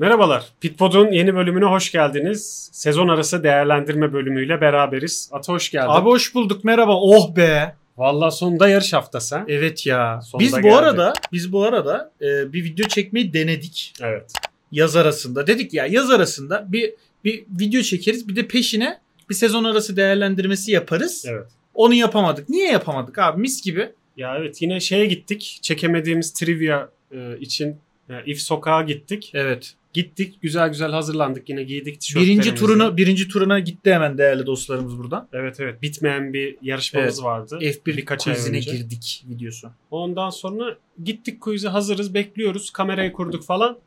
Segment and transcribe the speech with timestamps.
[0.00, 0.44] Merhabalar.
[0.60, 2.70] Pitpod'un yeni bölümüne hoş geldiniz.
[2.72, 5.30] Sezon arası değerlendirme bölümüyle beraberiz.
[5.32, 5.88] Ata hoş geldin.
[5.88, 6.96] Abi hoş bulduk merhaba.
[6.96, 7.74] Oh be.
[7.96, 9.36] Vallahi sonunda yarış haftası.
[9.36, 9.44] ha?
[9.48, 10.20] Evet ya.
[10.20, 10.74] Sonunda biz bu geldi.
[10.74, 14.32] arada biz bu arada e, bir video çekmeyi denedik Evet.
[14.72, 15.46] yaz arasında.
[15.46, 16.94] Dedik ya yaz arasında bir
[17.24, 18.98] bir video çekeriz bir de peşine
[19.30, 21.24] bir sezon arası değerlendirmesi yaparız.
[21.28, 21.46] Evet.
[21.74, 22.48] Onu yapamadık.
[22.48, 23.40] Niye yapamadık abi?
[23.40, 23.92] Mis gibi.
[24.16, 25.58] Ya evet yine şeye gittik.
[25.62, 27.76] Çekemediğimiz trivia e, için
[28.10, 29.30] e, If Sokağa gittik.
[29.34, 29.74] Evet.
[29.92, 32.40] Gittik güzel güzel hazırlandık yine giydik tişörtlerimizi.
[32.42, 35.28] Birinci turunu birinci turuna gitti hemen değerli dostlarımız buradan.
[35.32, 37.24] Evet evet bitmeyen bir yarışmamız Evet.
[37.24, 37.58] vardı.
[37.62, 38.70] F1 Birkaç ay quizine önce.
[38.76, 39.70] girdik videosu.
[39.90, 42.70] Ondan sonra gittik quiz'e hazırız bekliyoruz.
[42.70, 43.78] Kamerayı kurduk falan.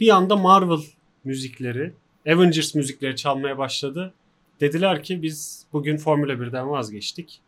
[0.00, 0.82] Bir anda Marvel
[1.24, 1.92] müzikleri,
[2.28, 4.14] Avengers müzikleri çalmaya başladı.
[4.60, 7.40] Dediler ki biz bugün Formula 1'den vazgeçtik.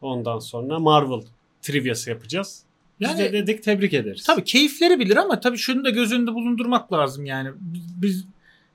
[0.00, 1.22] Ondan sonra Marvel
[1.62, 2.62] triviası yapacağız.
[3.02, 4.24] Biz Yani- de dedik tebrik ederiz.
[4.26, 7.50] Tabii keyifleri bilir ama tabii şunu da göz önünde bulundurmak lazım yani.
[7.60, 8.24] Biz, biz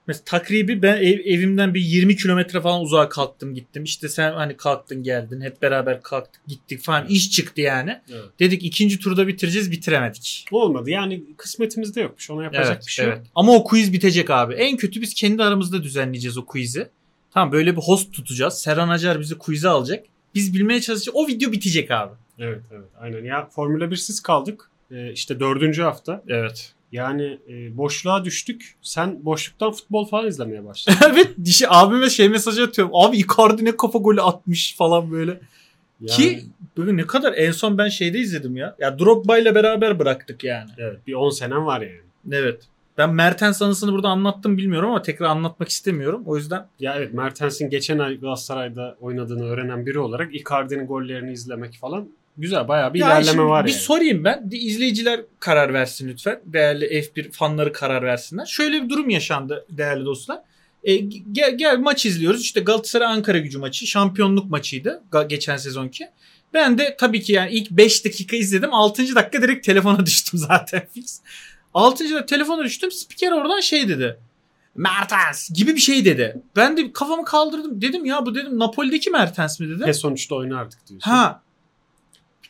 [0.08, 3.84] mesela takribi ben ev- evimden bir 20 kilometre falan uzağa kalktım gittim.
[3.84, 8.02] İşte sen hani kalktın geldin hep beraber kalktık gittik falan iş çıktı yani.
[8.12, 8.24] Evet.
[8.40, 10.46] Dedik ikinci turda bitireceğiz bitiremedik.
[10.52, 13.20] Olmadı yani kısmetimizde yokmuş ona yapacak bir şey yok.
[13.36, 14.54] Ama o quiz bitecek abi.
[14.54, 16.90] En kötü biz kendi aramızda düzenleyeceğiz o quiz'i.
[17.34, 18.54] Tamam böyle bir host tutacağız.
[18.62, 20.06] Serhan Acar bizi quiz'e alacak.
[20.36, 21.16] Biz bilmeye çalışacağız.
[21.16, 22.14] O video bitecek abi.
[22.40, 24.70] Evet evet aynen ya Formula 1'siz kaldık.
[24.92, 26.24] Ee, işte dördüncü hafta.
[26.28, 26.74] Evet.
[26.92, 28.76] Yani e, boşluğa düştük.
[28.82, 31.00] Sen boşluktan futbol falan izlemeye başladın.
[31.12, 32.96] evet dişi abime şey mesajı atıyorum.
[32.96, 35.40] Abi Icardi ne kafa golü atmış falan böyle.
[36.02, 36.44] Yani- Ki
[36.78, 38.76] böyle ne kadar en son ben şeyde izledim ya.
[38.80, 40.70] Ya Drogba ile beraber bıraktık yani.
[40.78, 42.02] Evet bir 10 senem var yani.
[42.32, 42.62] Evet.
[42.98, 46.24] Ben Mertens anısını burada anlattım bilmiyorum ama tekrar anlatmak istemiyorum.
[46.26, 51.74] O yüzden Ya evet Mertens'in geçen ay Galatasaray'da oynadığını öğrenen biri olarak Icardi'nin gollerini izlemek
[51.82, 53.82] falan güzel bayağı bir Ya ilerleme şimdi var bir yani.
[53.82, 54.52] sorayım ben.
[54.52, 56.40] Bir izleyiciler karar versin lütfen.
[56.46, 58.46] Değerli F1 fanları karar versinler.
[58.46, 60.40] Şöyle bir durum yaşandı değerli dostlar.
[60.84, 60.96] E,
[61.32, 62.42] gel, gel maç izliyoruz.
[62.42, 63.88] İşte Galatasaray Ankara gücü maçı.
[63.88, 65.04] Şampiyonluk maçıydı.
[65.30, 66.08] Geçen sezonki.
[66.54, 68.74] Ben de tabii ki yani ilk 5 dakika izledim.
[68.74, 69.16] 6.
[69.16, 71.20] dakika direkt telefona düştüm zaten fix.
[71.74, 72.04] 6.
[72.04, 72.92] dakika telefona düştüm.
[72.92, 74.20] Spiker oradan şey dedi.
[74.76, 76.42] Mertens gibi bir şey dedi.
[76.56, 77.82] Ben de kafamı kaldırdım.
[77.82, 79.88] Dedim ya bu dedim Napoli'deki Mertens mi dedim.
[79.88, 81.10] Ve sonuçta oynardık diyorsun.
[81.10, 81.42] Ha.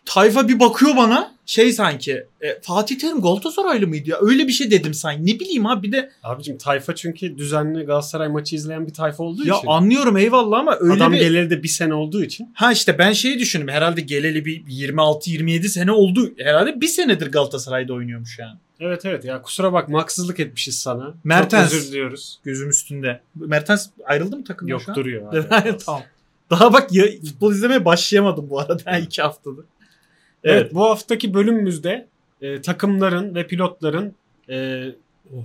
[0.08, 4.18] Tayfa bir bakıyor bana şey sanki e, Fatih Terim Galatasaraylı mıydı ya?
[4.22, 5.26] Öyle bir şey dedim sanki.
[5.26, 9.48] Ne bileyim abi bir de Abicim tayfa çünkü düzenli Galatasaray maçı izleyen bir tayfa olduğu
[9.48, 9.68] ya için.
[9.68, 12.52] anlıyorum eyvallah ama öyle Adam bir geleli de bir sene olduğu için.
[12.54, 13.68] Ha işte ben şeyi düşündüm.
[13.68, 16.32] Herhalde geleli bir 26-27 sene oldu.
[16.38, 18.58] Herhalde bir senedir Galatasaray'da oynuyormuş yani.
[18.80, 21.14] Evet evet ya kusura bakma haksızlık etmişiz sana.
[21.24, 21.72] Mertens.
[21.72, 22.40] Çok özür diliyoruz.
[22.44, 23.22] Gözüm üstünde.
[23.36, 24.96] Mertens ayrıldı mı takımdan Yok şu an?
[24.96, 25.48] duruyor.
[25.50, 25.78] Hala.
[25.86, 26.02] tamam.
[26.50, 29.66] Daha bak ya, futbol izlemeye başlayamadım bu arada iki haftadır.
[30.48, 30.62] Evet.
[30.62, 30.74] Evet.
[30.74, 32.08] bu haftaki bölümümüzde
[32.42, 34.16] e, takımların ve pilotların
[34.50, 34.86] e,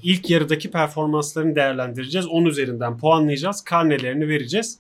[0.02, 2.26] ilk yarıdaki performanslarını değerlendireceğiz.
[2.26, 3.64] 10 üzerinden puanlayacağız.
[3.64, 4.78] Karnelerini vereceğiz.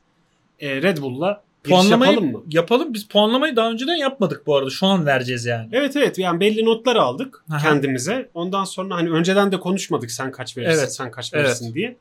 [0.60, 2.42] E, Red Bull'la Puanlamayı yapalım mı?
[2.50, 2.94] Yapalım.
[2.94, 4.70] Biz puanlamayı daha önceden yapmadık bu arada.
[4.70, 5.68] Şu an vereceğiz yani.
[5.72, 7.58] Evet evet yani belli notlar aldık Aha.
[7.58, 8.28] kendimize.
[8.34, 10.94] Ondan sonra hani önceden de konuşmadık sen kaç verirsin Evet.
[10.94, 11.96] sen kaç verirsin diye.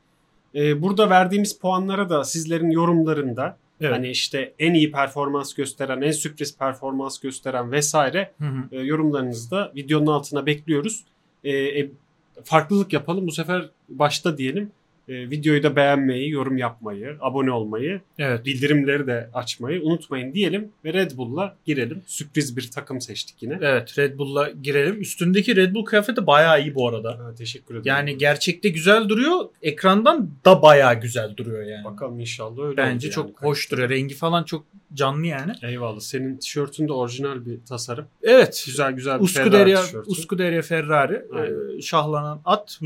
[0.54, 3.92] E, burada verdiğimiz puanlara da sizlerin yorumlarında Evet.
[3.92, 8.76] hani işte en iyi performans gösteren, en sürpriz performans gösteren vesaire Hı hı.
[8.76, 11.04] e, yorumlarınızı da videonun altına bekliyoruz.
[11.44, 11.90] E, e,
[12.44, 13.26] farklılık yapalım.
[13.26, 14.70] Bu sefer başta diyelim.
[15.08, 18.46] E, videoyu da beğenmeyi, yorum yapmayı, abone olmayı, Evet.
[18.46, 22.02] bildirimleri de açmayı unutmayın diyelim ve Red Bull'la girelim.
[22.06, 23.58] Sürpriz bir takım seçtik yine.
[23.62, 25.00] Evet Red Bull'la girelim.
[25.00, 27.10] Üstündeki Red Bull kıyafeti bayağı iyi bu arada.
[27.18, 27.82] Ha, teşekkür ederim.
[27.86, 29.44] Yani gerçekte güzel duruyor.
[29.62, 31.84] Ekrandan da bayağı güzel duruyor yani.
[31.84, 33.34] bakalım inşallah öyle Bence çok yani.
[33.50, 33.88] hoş duruyor.
[33.90, 34.64] Rengi falan çok
[34.94, 35.52] canlı yani.
[35.62, 36.00] Eyvallah.
[36.00, 38.06] Senin tişörtün de orijinal bir tasarım.
[38.22, 38.62] Evet.
[38.66, 40.10] Güzel güzel bir Ferrari Uskuderya, tişörtü.
[40.10, 41.78] Uskuderya Ferrari Aynen.
[41.78, 42.80] e, şahlanan at.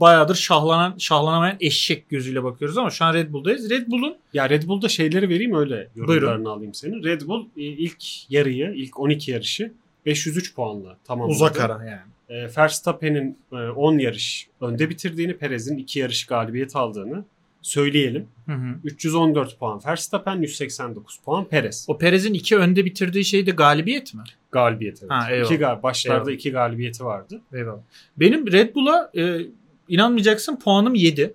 [0.00, 3.70] Bayağıdır şahlanan şahlanamayan eşek gözüyle bakıyoruz ama şu an Red Bull'dayız.
[3.70, 6.44] Red Bull'un Ya Red Bull'da şeyleri vereyim öyle yorumlarını Buyurun.
[6.44, 7.04] alayım senin.
[7.04, 9.72] Red Bull e, ilk yarıyı, ilk 12 yarışı
[10.06, 11.34] 503 puanla tamamladı.
[11.36, 12.00] uzak ara yani.
[12.28, 17.24] E, Verstappen'in e, 10 yarış önde bitirdiğini, Perez'in 2 yarış galibiyet aldığını
[17.62, 18.26] söyleyelim.
[18.46, 18.74] Hı hı.
[18.84, 21.84] 314 puan Verstappen, 189 puan Perez.
[21.88, 24.20] O Perez'in iki önde bitirdiği şey de galibiyet mi?
[24.52, 25.10] Galibiyet evet.
[25.10, 25.44] Ha, eyvallah.
[25.50, 26.32] iki gal başlarda Eyvallah.
[26.32, 27.40] iki galibiyeti vardı.
[27.52, 27.80] Eyvallah.
[28.16, 29.40] Benim Red Bull'a e,
[29.88, 31.34] inanmayacaksın puanım 7.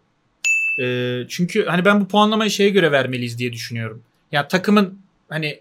[0.81, 4.01] E, çünkü hani ben bu puanlamayı şeye göre vermeliyiz diye düşünüyorum.
[4.31, 4.99] Ya takımın
[5.29, 5.59] hani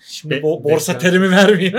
[0.00, 1.10] şimdi Be- bo- borsa bekler.
[1.10, 1.78] terimi vermeyeyim.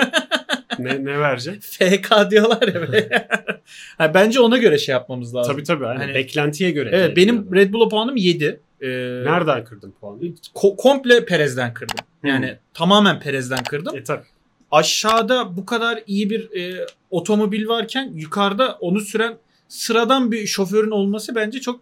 [0.79, 1.61] Ne, ne verecek?
[1.63, 3.27] FK diyorlar ya.
[3.97, 5.53] Ha, bence ona göre şey yapmamız lazım.
[5.53, 5.85] tabii tabii.
[5.85, 6.89] Hani Hani- beklentiye göre.
[6.93, 7.53] Evet benim diyorum.
[7.55, 8.59] Red Bull'a puanım 7.
[8.81, 8.87] Ee,
[9.25, 10.19] Nereden kırdın puanı?
[10.55, 11.95] ko- komple Perez'den kırdım.
[12.23, 12.55] Yani Hmm.
[12.73, 13.97] tamamen Perez'den kırdım.
[13.97, 14.23] E tabii.
[14.71, 19.37] Aşağıda bu kadar iyi bir e, otomobil varken yukarıda onu süren
[19.67, 21.81] sıradan bir şoförün olması bence çok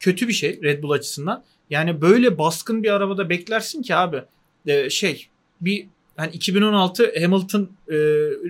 [0.00, 1.44] kötü bir şey Red Bull açısından.
[1.70, 4.22] Yani böyle baskın bir arabada beklersin ki abi
[4.66, 5.28] e, şey
[5.60, 5.86] bir
[6.16, 7.96] hani 2016 Hamilton e,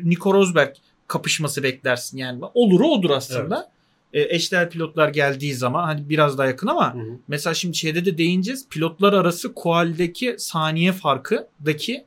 [0.05, 0.75] Nico Rosberg
[1.09, 2.41] kapışması beklersin yani.
[2.55, 3.71] Olur odur aslında.
[4.13, 7.19] E, eşdeğer pilotlar geldiği zaman hani biraz daha yakın ama Hı hı.
[7.29, 8.69] mesela şimdi şeyde de değineceğiz.
[8.69, 12.05] Pilotlar arası kualdeki saniye farkıdaki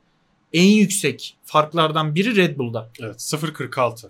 [0.52, 2.90] en yüksek farklardan biri Red Bull'da.
[3.00, 4.06] Evet 0.46.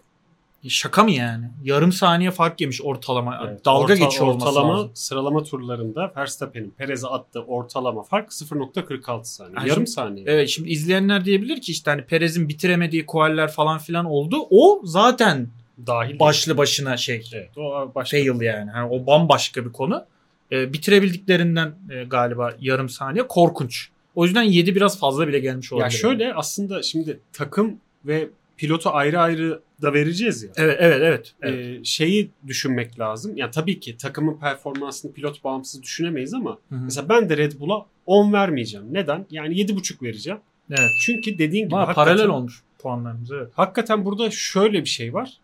[0.68, 1.44] Şaka mı yani?
[1.64, 3.40] Yarım saniye fark yemiş ortalama.
[3.48, 4.90] Evet, Dalga orta- geçiyor olması ortalama lazım.
[4.94, 9.54] sıralama turlarında Verstappen'in Perez'e attığı ortalama fark 0.46 saniye.
[9.56, 10.24] Ha, Yarım şimdi- saniye.
[10.28, 14.36] Evet şimdi izleyenler diyebilir ki işte hani Perez'in bitiremediği kualler falan filan oldu.
[14.50, 15.48] O zaten
[15.86, 17.30] Dahil başlı başına şey.
[17.34, 18.16] Evet o başka.
[18.16, 18.70] fail yani.
[18.70, 20.04] Hani o bambaşka bir konu.
[20.52, 23.88] E, bitirebildiklerinden e, galiba yarım saniye korkunç.
[24.14, 25.92] O yüzden 7 biraz fazla bile gelmiş olabilir.
[25.94, 27.76] Ya şöyle aslında şimdi takım
[28.06, 28.28] ve
[28.62, 30.50] pilotu ayrı ayrı da vereceğiz ya.
[30.56, 31.34] Evet evet evet.
[31.42, 31.80] evet.
[31.80, 33.36] Ee, şeyi düşünmek lazım.
[33.36, 36.80] Ya tabii ki takımın performansını pilot bağımsız düşünemeyiz ama Hı hı.
[36.84, 38.86] mesela ben de Red Bull'a 10 vermeyeceğim.
[38.90, 39.26] Neden?
[39.30, 40.40] Yani 7.5 vereceğim.
[40.70, 40.90] evet.
[41.00, 43.48] Çünkü dediğin gibi hakikaten, paralel olmuş puanlarımız evet.
[43.54, 45.38] hakikaten burada şöyle bir şey var.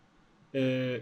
[0.55, 1.01] Ee,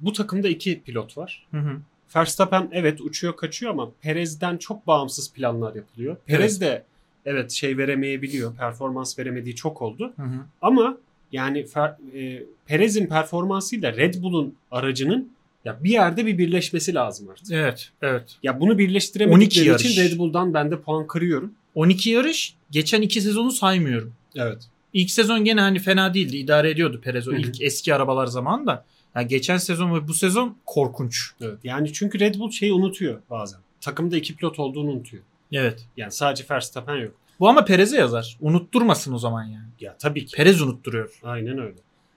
[0.00, 1.46] bu takımda iki pilot var.
[1.50, 1.80] Hı hı.
[2.16, 6.16] Verstappen evet uçuyor kaçıyor ama Perez'den çok bağımsız planlar yapılıyor.
[6.26, 6.84] Perez de
[7.26, 8.56] evet şey veremeyebiliyor.
[8.56, 10.12] Performans veremediği çok oldu.
[10.16, 10.40] Hı hı.
[10.62, 10.98] Ama
[11.34, 11.66] yani
[12.14, 15.32] e, Perez'in performansıyla Red Bull'un aracının
[15.64, 17.52] ya bir yerde bir birleşmesi lazım artık.
[17.52, 18.36] Evet evet.
[18.42, 19.84] Ya bunu 12 birleştiremedikleri yarış.
[19.84, 21.52] için Red Bull'dan ben de puan kırıyorum.
[21.74, 24.12] 12 yarış geçen iki sezonu saymıyorum.
[24.36, 24.62] Evet.
[24.92, 26.36] İlk sezon gene hani fena değildi.
[26.36, 27.40] idare ediyordu Perez o Hı hı.
[27.40, 28.84] ilk eski arabalar zamanında.
[29.14, 31.30] Yani geçen sezon ve bu sezon korkunç.
[31.40, 31.58] Evet.
[31.64, 33.60] Yani çünkü Red Bull şeyi unutuyor bazen.
[33.80, 35.22] Takımda iki pilot olduğunu unutuyor.
[35.52, 35.86] Evet.
[35.96, 37.14] Yani sadece Verstappen yok.
[37.40, 38.36] Bu ama Perez'e yazar.
[38.40, 39.64] Unutturmasın o zaman yani.
[39.80, 40.36] Ya tabii ki.
[40.36, 41.18] Perez unutturuyor.
[41.22, 41.74] Aynen öyle.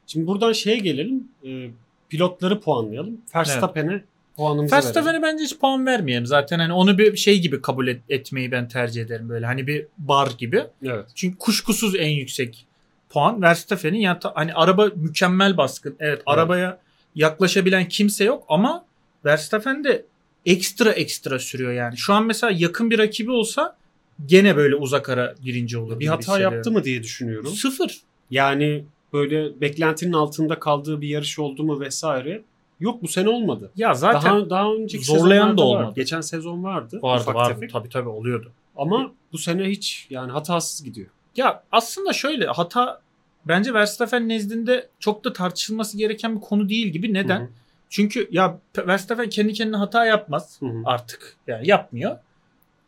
[0.07, 1.27] Şimdi buradan şeye gelelim.
[1.45, 1.69] E,
[2.09, 3.17] pilotları puanlayalım.
[3.35, 4.03] Verstappen'e
[4.35, 4.85] puanımızı verelim.
[4.85, 6.25] Verstappen'e bence hiç puan vermeyelim.
[6.25, 9.45] Zaten hani onu bir şey gibi kabul et- etmeyi ben tercih ederim böyle.
[9.45, 10.63] Hani bir bar gibi.
[10.83, 11.05] Evet.
[11.15, 12.65] Çünkü kuşkusuz en yüksek
[13.09, 13.99] puan Verstappen'in.
[13.99, 15.95] Yani ta- hani araba mükemmel baskın.
[15.99, 16.79] Evet, arabaya
[17.15, 18.85] yaklaşabilen kimse yok ama
[19.25, 20.05] Verstappen de
[20.45, 21.97] ekstra ekstra sürüyor yani.
[21.97, 23.77] Şu an mesela yakın bir rakibi olsa
[24.25, 25.99] gene böyle uzak ara birinci olur.
[25.99, 27.51] Bir hata yaptı mı diye düşünüyorum.
[27.51, 28.01] Sıfır.
[28.31, 32.43] Yani böyle beklentinin altında kaldığı bir yarış oldu mu vesaire.
[32.79, 33.71] Yok bu sene olmadı.
[33.75, 35.61] Ya zaten daha daha önceki zorlayan da vardı.
[35.61, 35.93] olmadı.
[35.95, 36.99] Geçen sezon vardı.
[37.01, 37.53] vardı vardı.
[37.53, 37.71] tefek.
[37.71, 38.51] Tabii tabii oluyordu.
[38.75, 41.07] Ama bu sene hiç yani hatasız gidiyor.
[41.35, 43.01] Ya aslında şöyle hata
[43.45, 47.13] bence Verstappen nezdinde çok da tartışılması gereken bir konu değil gibi.
[47.13, 47.39] Neden?
[47.39, 47.49] Hı hı.
[47.89, 50.81] Çünkü ya Verstappen kendi kendine hata yapmaz Hı hı.
[50.85, 51.35] artık.
[51.47, 52.17] Yani yapmıyor.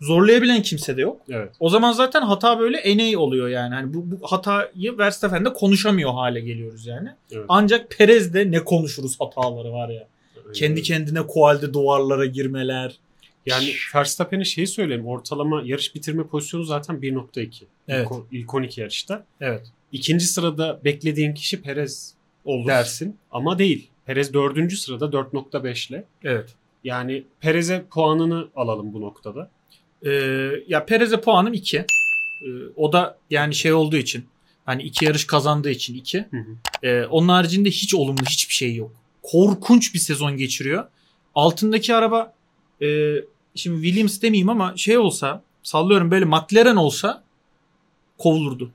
[0.01, 1.21] Zorlayabilen kimse de yok.
[1.29, 1.51] Evet.
[1.59, 3.75] O zaman zaten hata böyle eney oluyor yani.
[3.75, 7.09] Hani bu, bu hatayı Verstappen'de konuşamıyor hale geliyoruz yani.
[7.31, 7.45] Evet.
[7.49, 10.07] Ancak Perez'de ne konuşuruz hataları var ya.
[10.37, 12.95] Aynen Kendi kendine kualde duvarlara girmeler.
[13.45, 15.07] Yani Verstappen'e şeyi söyleyeyim.
[15.07, 17.63] Ortalama yarış bitirme pozisyonu zaten 1.2.
[17.87, 18.07] Evet.
[18.31, 19.25] İlk, ilk 12 yarışta.
[19.41, 19.67] Evet.
[19.91, 22.13] İkinci sırada beklediğin kişi Perez
[22.45, 22.67] Olur.
[22.67, 23.17] dersin.
[23.31, 23.89] Ama değil.
[24.05, 26.03] Perez dördüncü sırada 4.5 ile.
[26.23, 26.55] Evet.
[26.83, 29.49] Yani Perez'e puanını alalım bu noktada.
[30.05, 30.09] Ee,
[30.67, 31.77] ya Perez'e puanım 2.
[31.77, 31.85] Ee,
[32.75, 34.25] o da yani şey olduğu için
[34.65, 36.19] hani iki yarış kazandığı için 2.
[36.19, 36.45] Hı hı.
[36.83, 38.91] Ee, onun haricinde hiç olumlu hiçbir şey yok.
[39.23, 40.87] Korkunç bir sezon geçiriyor.
[41.35, 42.33] Altındaki araba
[42.81, 43.15] e,
[43.55, 47.23] şimdi Williams demeyeyim ama şey olsa sallıyorum böyle McLaren olsa
[48.17, 48.71] kovulurdu.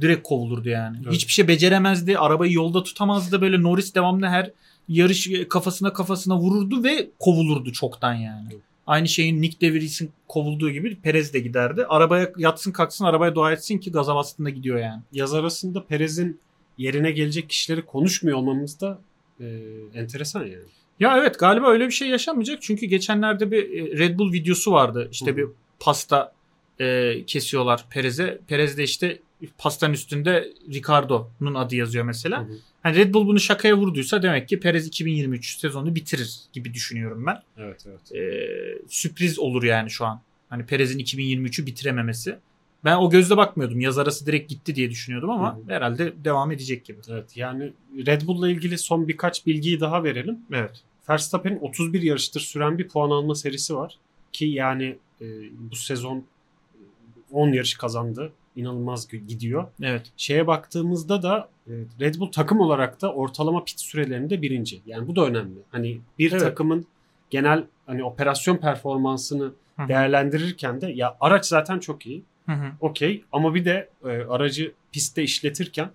[0.00, 0.96] Direkt kovulurdu yani.
[1.02, 1.12] Evet.
[1.12, 2.18] Hiçbir şey beceremezdi.
[2.18, 3.40] Arabayı yolda tutamazdı.
[3.40, 4.50] Böyle Norris devamlı her
[4.88, 8.48] yarış kafasına kafasına vururdu ve kovulurdu çoktan yani.
[8.52, 8.62] Evet.
[8.90, 11.86] Aynı şeyin Nick De Vries'in kovulduğu gibi Perez de giderdi.
[11.88, 15.02] Arabaya yatsın kalksın arabaya dua etsin ki gaza bastığında gidiyor yani.
[15.12, 16.40] Yaz arasında Perez'in
[16.78, 19.00] yerine gelecek kişileri konuşmuyor olmamız da
[19.40, 19.46] e,
[19.94, 20.64] enteresan yani.
[21.00, 22.62] Ya evet galiba öyle bir şey yaşanmayacak.
[22.62, 25.08] Çünkü geçenlerde bir e, Red Bull videosu vardı.
[25.12, 25.36] İşte Hı hı.
[25.36, 25.46] bir
[25.80, 26.32] pasta
[26.80, 28.38] e, kesiyorlar Perez'e.
[28.48, 29.18] Perez de işte
[29.58, 32.40] pastanın üstünde Ricardo'nun adı yazıyor mesela.
[32.40, 32.56] Hı hı.
[32.82, 37.42] Hani Red Bull bunu şakaya vurduysa demek ki Perez 2023 sezonu bitirir gibi düşünüyorum ben.
[37.56, 38.12] Evet evet.
[38.12, 38.22] E,
[38.88, 40.20] sürpriz olur yani şu an.
[40.48, 42.38] Hani Perez'in 2023'ü bitirememesi.
[42.84, 43.80] Ben o gözle bakmıyordum.
[43.80, 45.64] Yaz arası direkt gitti diye düşünüyordum ama Hı hı.
[45.68, 46.98] herhalde devam edecek gibi.
[47.08, 47.72] Evet yani
[48.06, 50.38] Red Bull'la ilgili son birkaç bilgiyi daha verelim.
[50.52, 50.82] Evet.
[51.10, 53.98] Verstappen'in 31 yarıştır süren bir puan alma serisi var.
[54.32, 55.26] Ki yani e,
[55.70, 56.24] bu sezon e,
[57.32, 58.32] 10 yarış kazandı.
[58.56, 59.66] İnanılmaz gidiyor.
[59.82, 60.12] Evet.
[60.16, 61.59] Şeye baktığımızda da e,
[62.00, 64.80] Red Bull takım olarak da ortalama pit sürelerinde birinci.
[64.86, 65.58] Yani bu da önemli.
[65.70, 66.42] Hani bir Evet.
[66.42, 66.86] takımın
[67.30, 69.88] genel hani operasyon performansını Hı hı.
[69.88, 72.22] değerlendirirken de ya araç zaten çok iyi.
[72.80, 75.90] Okey ama bir de e, aracı pistte işletirken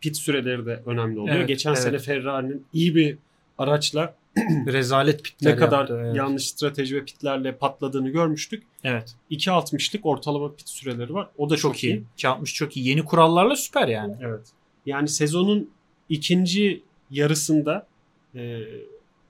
[0.00, 1.36] pit süreleri de önemli oluyor.
[1.36, 1.82] Evet, Geçen evet.
[1.82, 3.18] sene Ferrari'nin iyi bir
[3.58, 4.14] araçla
[4.66, 6.16] Rezalet pitler ne kadar yaptı, evet.
[6.16, 8.62] yanlış strateji ve pitlerle patladığını görmüştük.
[8.84, 9.14] Evet.
[9.30, 11.28] 2.60'lık ortalama pit süreleri var.
[11.38, 12.04] O da çok, Çok iyi.
[12.14, 12.88] 260 çok iyi.
[12.88, 14.14] Yeni kurallarla süper yani.
[14.22, 14.40] Evet.
[14.86, 15.70] Yani sezonun
[16.08, 17.86] ikinci yarısında
[18.34, 18.60] e,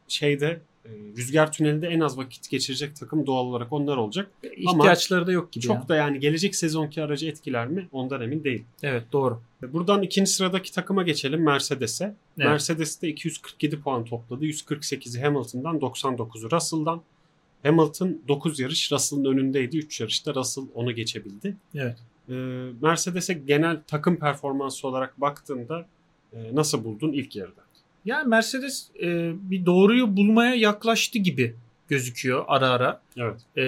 [0.09, 4.31] şeyde e, rüzgar tünelinde en az vakit geçirecek takım doğal olarak onlar olacak.
[4.57, 5.65] İhtiyaçları da yok gibi.
[5.65, 5.89] Çok ya.
[5.89, 7.89] da yani gelecek sezonki aracı etkiler mi?
[7.93, 8.65] Ondan emin değilim.
[8.83, 9.41] Evet doğru.
[9.63, 12.05] Buradan ikinci sıradaki takıma geçelim Mercedes'e.
[12.05, 12.17] Evet.
[12.37, 14.45] Mercedes de 247 puan topladı.
[14.45, 17.03] 148'i Hamilton'dan 99'u Russell'dan.
[17.63, 19.79] Hamilton 9 yarış Russell'ın önündeydi.
[19.79, 21.57] 3 yarışta Russell onu geçebildi.
[21.75, 21.97] Evet.
[22.31, 22.35] Ee,
[22.83, 25.87] Mercedes'e genel takım performansı olarak baktığında
[26.33, 27.61] e, nasıl buldun ilk yarıda?
[28.05, 31.57] Yani Mercedes e, bir doğruyu bulmaya yaklaştı gibi
[31.89, 33.01] gözüküyor ara ara.
[33.17, 33.41] Evet.
[33.57, 33.65] E,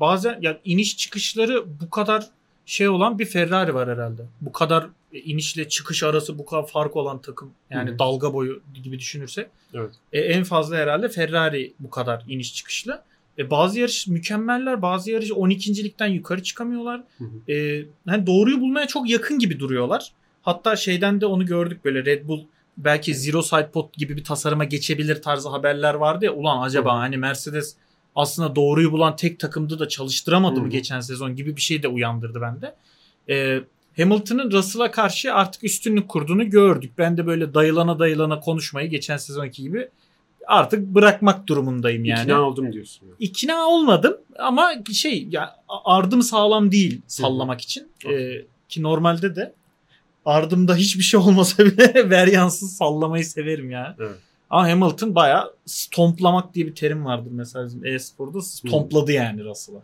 [0.00, 2.30] bazen yani iniş çıkışları bu kadar
[2.66, 4.22] şey olan bir Ferrari var herhalde.
[4.40, 7.50] Bu kadar inişle çıkış arası bu kadar fark olan takım.
[7.70, 9.46] Yani Hı dalga boyu gibi düşünürsek.
[9.74, 9.90] Evet.
[10.12, 13.02] E, en fazla herhalde Ferrari bu kadar iniş çıkışlı.
[13.40, 14.82] E, bazı yarış mükemmeller.
[14.82, 17.02] Bazı yarış 12.likten yukarı çıkamıyorlar.
[17.18, 17.52] Hı hı.
[17.52, 20.12] E, hani doğruyu bulmaya çok yakın gibi duruyorlar.
[20.42, 22.44] Hatta şeyden de onu gördük böyle Red Bull
[22.76, 26.32] belki Zero Side Pod gibi bir tasarıma geçebilir tarzı haberler vardı ya.
[26.32, 26.98] Ulan acaba Hı.
[26.98, 27.76] hani Mercedes
[28.14, 31.88] aslında doğruyu bulan tek takımdı da çalıştıramadı Hı mı geçen sezon gibi bir şey de
[31.88, 32.74] uyandırdı bende.
[33.28, 33.60] Ee,
[33.96, 36.92] Hamilton'ın Russell'a karşı artık üstünlük kurduğunu gördük.
[36.98, 39.88] Ben de böyle dayılana dayılana konuşmayı geçen sezonki gibi
[40.50, 42.22] artık bırakmak durumundayım yani.
[42.22, 43.06] İkna oldum diyorsun.
[43.06, 43.16] yani.
[43.18, 47.88] İkna olmadım ama şey ya ardım sağlam değil sallamak için.
[48.10, 49.52] Ee, ki normalde de
[50.24, 53.96] ardımda hiçbir şey olmasa bile veryansız sallamayı severim ya.
[54.00, 54.16] Evet.
[54.50, 58.40] Ama Hamilton bayağı stomplamak diye bir terim vardır mesela bizim e-sporda.
[58.40, 59.82] Stompladı yani Russell'a.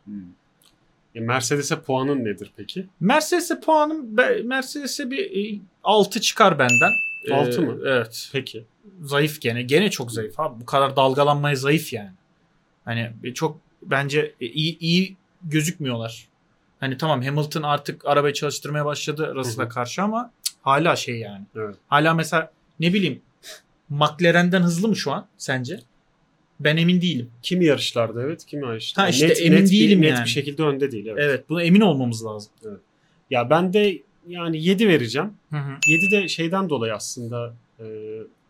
[1.14, 2.86] E, Mercedes'e puanın nedir peki?
[3.00, 6.92] Mercedes'e puanım Mercedes'e bir 6 çıkar benden.
[7.34, 7.78] Altı Ee, mı?
[7.86, 8.28] Evet.
[8.32, 8.64] Peki.
[9.02, 9.62] Zayıf gene.
[9.62, 10.60] Gene çok zayıf abi.
[10.60, 12.10] Bu kadar dalgalanmaya zayıf yani.
[12.84, 16.28] Hani çok bence iyi, iyi gözükmüyorlar.
[16.80, 21.44] Hani tamam Hamilton artık arabayı çalıştırmaya başladı Russell'a karşı ama cık, hala şey yani.
[21.56, 21.76] Evet.
[21.88, 23.20] Hala mesela ne bileyim
[23.88, 25.80] McLaren'den hızlı mı şu an sence?
[26.60, 27.30] Ben emin değilim.
[27.42, 29.06] Kimi yarışlarda evet, kimi yarışlarda.
[29.06, 30.24] Ha işte emin bir- değilim net yani.
[30.24, 31.06] bir şekilde önde değil.
[31.06, 31.18] Evet.
[31.22, 32.52] Evet, buna emin olmamız lazım.
[33.30, 35.32] Ya ben de yani 7 vereceğim.
[35.50, 35.70] Hı hı.
[35.88, 37.84] 7 de şeyden dolayı aslında e,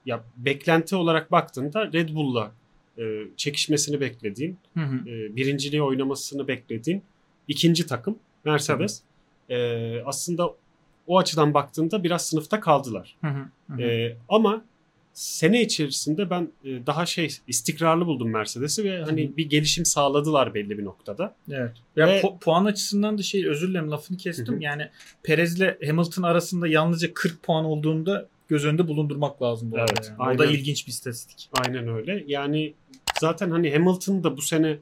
[0.06, 2.52] ya beklenti olarak baktığında Red Bull'la
[2.99, 3.02] e,
[3.37, 4.97] çekişmesini beklediğin, Hı hı.
[5.11, 7.02] e, birinciliği oynamasını beklediğin
[7.49, 9.02] ikinci takım Mercedes.
[9.50, 10.54] E, aslında
[11.06, 13.16] o açıdan baktığında biraz sınıfta kaldılar.
[13.21, 13.45] Hı hı.
[13.66, 13.83] Hı hı.
[13.83, 14.64] E, ama
[15.16, 20.78] sene içerisinde ben e, daha şey istikrarlı buldum Mercedes'i ve hani bir gelişim sağladılar belli
[20.78, 21.35] bir noktada.
[21.50, 21.73] Evet.
[21.96, 24.54] Ya Ve- pu- puan açısından da şey özür dilerim lafını kestim.
[24.54, 24.62] Hı hı.
[24.62, 24.88] Yani
[25.23, 29.92] Perez'le Hamilton arasında yalnızca 40 puan olduğunda göz önünde bulundurmak lazım bu arada.
[29.96, 30.35] Evet, yani.
[30.35, 31.50] O da ilginç bir istatistik.
[31.52, 32.25] Aynen öyle.
[32.26, 32.75] Yani
[33.20, 34.78] zaten hani Hamilton da bu sene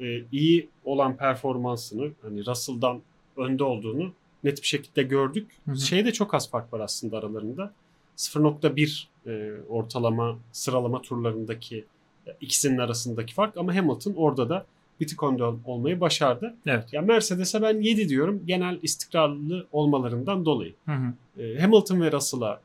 [0.00, 3.00] e, iyi olan performansını hani Russell'dan
[3.36, 4.12] önde olduğunu
[4.44, 5.50] net bir şekilde gördük.
[5.64, 5.76] Hı hı.
[5.76, 7.72] Şeyde çok az fark var aslında aralarında.
[8.18, 11.84] 0.1 e, ortalama sıralama turlarındaki
[12.26, 14.66] e, ikisinin arasındaki fark ama Hamilton orada da
[15.00, 16.54] bir tık önde ol- olmayı başardı.
[16.66, 16.92] Evet.
[16.92, 20.74] Ya Mercedes'e ben 7 diyorum genel istikrarlı olmalarından dolayı.
[20.86, 21.42] Hı hı.
[21.42, 22.60] E, Hamilton ve Russell'a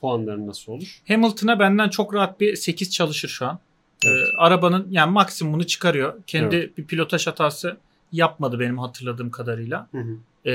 [0.00, 1.02] puanları nasıl olur?
[1.08, 3.58] Hamilton'a benden çok rahat bir 8 çalışır şu an.
[4.06, 4.16] Evet.
[4.28, 6.14] Ee, arabanın yani maksimumunu çıkarıyor.
[6.26, 7.76] Kendi bir pilotaj hatası
[8.12, 9.88] yapmadı benim hatırladığım kadarıyla.
[9.92, 10.16] Hı hı.
[10.46, 10.50] Ee,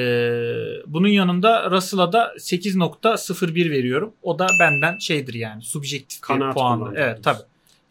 [0.88, 4.14] bunun yanında Russell'a da 8.01 veriyorum.
[4.22, 7.40] O da benden şeydir yani subjektif bir Kanaat kullandı Evet tabi.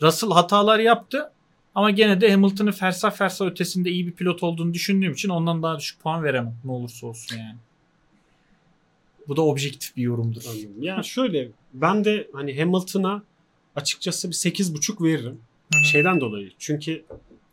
[0.03, 1.33] Russell hatalar yaptı
[1.75, 5.79] ama gene de Hamilton'ın fersah fersah ötesinde iyi bir pilot olduğunu düşündüğüm için ondan daha
[5.79, 6.55] düşük puan veremem.
[6.65, 7.57] Ne olursa olsun yani.
[9.29, 10.43] Bu da objektif bir yorumdur.
[10.51, 10.83] Anladım.
[10.83, 13.23] Ya şöyle ben de hani Hamilton'a
[13.77, 15.41] açıkçası bir 8.5 veririm.
[15.75, 15.85] Hı hı.
[15.85, 16.51] Şeyden dolayı.
[16.59, 17.05] Çünkü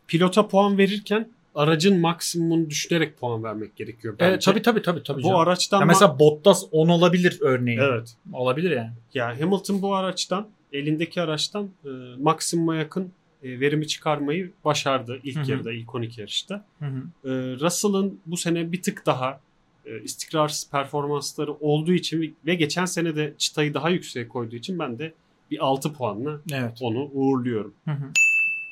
[0.06, 4.30] pilota puan verirken aracın maksimumunu düşünerek puan vermek gerekiyor bence.
[4.30, 5.18] Evet, tabii tabii tabii tabii.
[5.22, 5.36] Bu canım.
[5.40, 7.78] araçtan Ya mesela Bottas 10 olabilir örneğin.
[7.78, 8.14] evet.
[8.32, 8.90] Olabilir yani.
[9.14, 15.42] Ya Hamilton bu araçtan elindeki araçtan e, maksimuma yakın e, verimi çıkarmayı başardı ilk Hı
[15.42, 15.50] hı.
[15.50, 16.64] yarıda, ilk 12 yarışta.
[16.78, 16.98] Hı hı.
[17.24, 17.30] E,
[17.60, 19.40] Russell'ın bu sene bir tık daha
[19.86, 24.98] e, istikrarsız performansları olduğu için ve geçen sene de çıtayı daha yükseğe koyduğu için ben
[24.98, 25.12] de
[25.50, 26.78] bir 6 puanla Evet.
[26.80, 27.74] onu uğurluyorum.
[27.84, 28.04] Hı hı.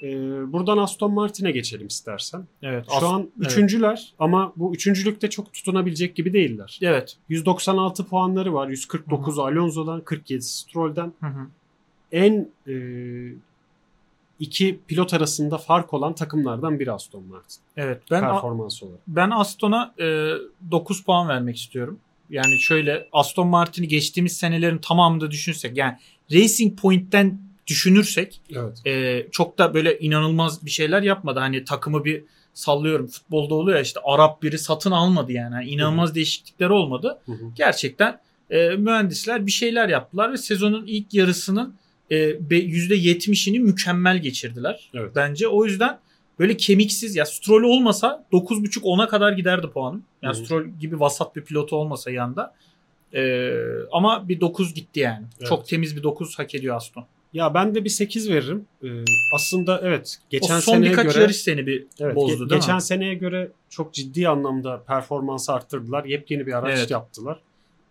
[0.03, 2.47] Ee, buradan Aston Martin'e geçelim istersen.
[2.63, 2.87] Evet.
[2.89, 6.79] Şu As- an üçüncüler ama bu üçüncülükte çok tutunabilecek gibi değiller.
[6.83, 7.17] Evet.
[7.29, 8.69] 196 puanları var.
[8.69, 11.13] 149 Alonso'dan, 47 Stroll'den.
[11.21, 11.47] Hı hı.
[12.13, 12.75] En e,
[14.39, 17.61] iki pilot arasında fark olan takımlardan biri Aston Martin.
[17.77, 18.03] Evet.
[18.11, 19.01] Ben performans olarak.
[19.09, 20.33] ben Aston'a e,
[20.71, 21.99] 9 puan vermek istiyorum.
[22.31, 25.97] Yani şöyle Aston Martin'i geçtiğimiz senelerin tamamında düşünsek yani
[26.33, 28.87] Racing Point'ten düşünürsek Evet.
[28.87, 31.41] e, çok da böyle inanılmaz bir şeyler yapmadı.
[31.41, 35.55] Hani takımı bir sallıyorum futbolda oluyor ya işte Arap biri satın almadı yani.
[35.55, 37.19] Hani inanılmaz değişiklikler olmadı.
[37.27, 37.45] Hı hı.
[37.57, 41.75] Gerçekten e, mühendisler bir şeyler yaptılar ve sezonun ilk yarısının
[42.11, 44.91] e, be- %70'ini mükemmel geçirdiler.
[44.95, 45.13] Evet.
[45.17, 45.99] Bence o yüzden
[46.39, 50.05] böyle kemiksiz ya Stroll olmasa 9.5-10'a kadar giderdi puanım.
[50.23, 50.45] Yani Hı hı.
[50.45, 52.55] Stroll gibi vasat bir pilotu olmasa yanında.
[53.15, 53.53] E,
[53.93, 55.27] ama bir 9 gitti yani.
[55.39, 55.49] Evet.
[55.49, 57.07] Çok temiz bir 9 hak ediyor Aston.
[57.33, 58.67] Ya ben de bir 8 veririm.
[58.85, 58.89] Ee,
[59.35, 62.61] aslında evet geçen o son seneye birkaç göre yarış seni bir evet, bozdu ge- değil
[62.61, 62.83] geçen mi?
[62.83, 66.05] seneye göre çok ciddi anlamda performansı arttırdılar.
[66.05, 66.91] Yepyeni bir araç Evet.
[66.91, 67.41] yaptılar.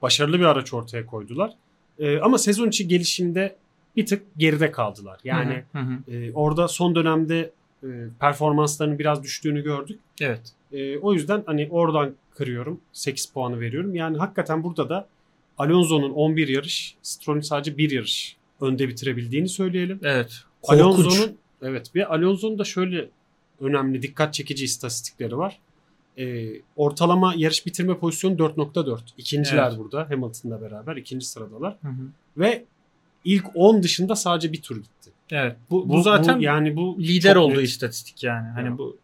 [0.02, 1.54] Başarılı bir araç ortaya koydular.
[2.00, 3.56] Ee, ama sezon içi gelişimde
[3.96, 5.20] bir tık geride kaldılar.
[5.24, 7.52] Yani Hı hı, hı e, orada son dönemde
[7.84, 7.88] e,
[8.20, 10.00] performanslarının biraz düştüğünü gördük.
[10.22, 10.42] Evet.
[10.72, 12.82] E, o yüzden hani oradan kırıyorum.
[12.94, 13.96] 8 puanı veriyorum.
[13.96, 15.08] Yani hakikaten burada da
[15.58, 20.00] Alonso'nun 11 yarış, Stroll'ün sadece 1 yarış önde bitirebildiğini söyleyelim.
[20.04, 20.44] Evet.
[20.64, 23.10] Alonso'nun evet ve Alonso'nun da şöyle
[23.60, 25.60] önemli dikkat çekici istatistikleri var.
[26.18, 29.00] E, ortalama yarış bitirme pozisyonu 4.4.
[29.18, 29.78] İkinciler Evet.
[29.80, 32.04] burada Hamilton'la beraber ikinci sıradalar Hı hı.
[32.38, 32.66] ve
[33.26, 35.12] ilk 10 dışında sadece bir tur gitti.
[35.32, 35.56] Evet.
[35.70, 37.68] Bu, bu, zaten yani bu lider olduğu net.
[37.68, 38.48] istatistik yani.
[38.50, 38.78] Hani Evet.
[38.78, 38.98] bu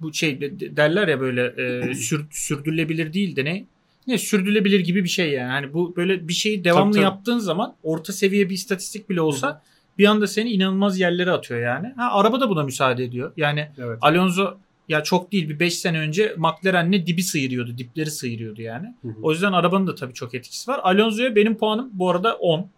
[0.00, 1.46] bu şey de- de- derler ya böyle
[1.90, 3.64] e, sür, sürdürülebilir değil de ne?
[4.06, 5.50] Ne sürdürülebilir gibi bir şey yani.
[5.50, 7.04] Hani bu böyle bir şeyi devamlı Tabii, tabii.
[7.04, 9.62] yaptığın zaman orta seviye bir istatistik bile olsa
[9.98, 11.92] bir anda seni inanılmaz yerlere atıyor yani.
[11.96, 13.32] Ha araba da buna müsaade ediyor.
[13.36, 13.98] Yani Evet.
[14.00, 14.54] Alonso
[14.88, 17.78] ya çok değil bir 5 sene önce McLaren'le dibi sıyırıyordu.
[17.78, 18.94] Dipleri sıyırıyordu yani.
[19.02, 19.14] Hı hı.
[19.22, 20.80] O yüzden arabanın da tabii çok etkisi var.
[20.82, 22.68] Alonso'ya benim puanım bu arada 10.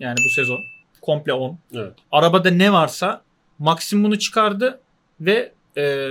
[0.00, 0.58] Yani bu sezon.
[1.02, 1.92] Komple 10 Evet.
[2.12, 3.22] arabada ne varsa
[3.58, 4.80] maksimumunu çıkardı
[5.20, 6.08] ve e,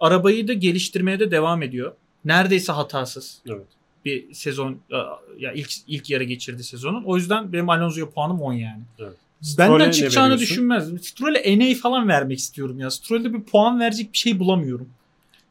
[0.00, 1.92] arabayı da geliştirmeye de devam ediyor.
[2.24, 3.66] Neredeyse hatasız Evet.
[4.04, 4.96] Bir sezon e,
[5.38, 7.04] ya ilk ilk yarı geçirdi sezonun.
[7.04, 8.82] O yüzden benim Alonso'ya puanım 10 yani.
[8.98, 9.12] Evet.
[9.58, 10.98] Benden Stroll'e çıkacağını düşünmezdim.
[10.98, 12.90] Stroll'e NA falan vermek istiyorum ya.
[12.90, 14.88] Stroll'de bir puan verecek bir şey bulamıyorum.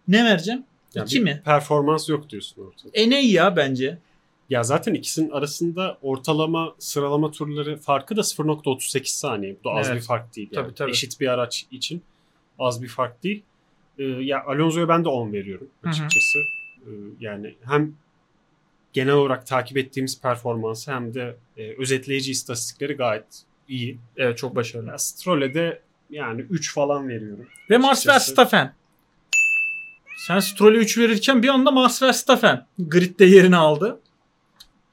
[0.08, 0.64] Ne vereceğim?
[0.96, 1.42] Yani 2 bir mi?
[1.46, 3.10] Performans yok diyorsun ortada.
[3.10, 3.98] NA ya bence.
[4.50, 9.56] Ya zaten ikisinin arasında ortalama sıralama turları farkı da 0.38 saniye.
[9.60, 10.02] Bu da az Evet.
[10.02, 10.50] bir fark değil.
[10.52, 10.66] Yani.
[10.66, 10.92] Tabii, tabii.
[10.92, 12.02] Eşit bir araç için
[12.60, 13.44] az bir fark değil.
[14.00, 15.92] Ee, ya Alonso'ya ben de 10 veriyorum Hı hı.
[15.92, 16.40] açıkçası.
[16.86, 16.90] Ee,
[17.20, 17.94] yani hem
[18.94, 24.00] genel olarak takip ettiğimiz performansı hem de e, özetleyici istatistikleri gayet iyi.
[24.18, 25.00] Evet çok başarılı.
[25.00, 27.46] Stroll'e de yani 3 falan veriyorum.
[27.70, 28.08] Ve Max.
[28.08, 28.74] Verstappen.
[30.28, 34.00] Sen Stroll'e 3 verirken bir anda Max Verstappen gridde yerini aldı.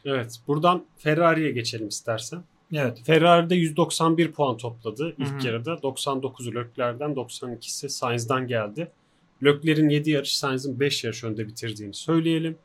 [0.05, 2.43] Evet buradan Ferrari'ye geçelim istersen.
[2.73, 2.99] Evet.
[3.05, 5.47] Ferrari'de 191 puan topladı ilk Hı hı.
[5.47, 5.73] yarıda.
[5.73, 8.91] 99'u Leclerc'den 92'si Sainz'dan geldi.
[9.45, 12.59] Leclerc'in 7 yarış Sainz'in 5 yarış önde bitirdiğini söyleyelim.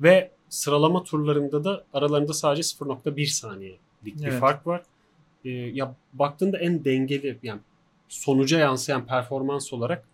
[0.00, 4.40] Ve sıralama turlarında da aralarında sadece 0.1 saniyelik bir Evet.
[4.40, 4.82] fark var.
[5.44, 7.60] Ee, ya baktığında en dengeli yani
[8.08, 10.04] sonuca yansıyan performans olarak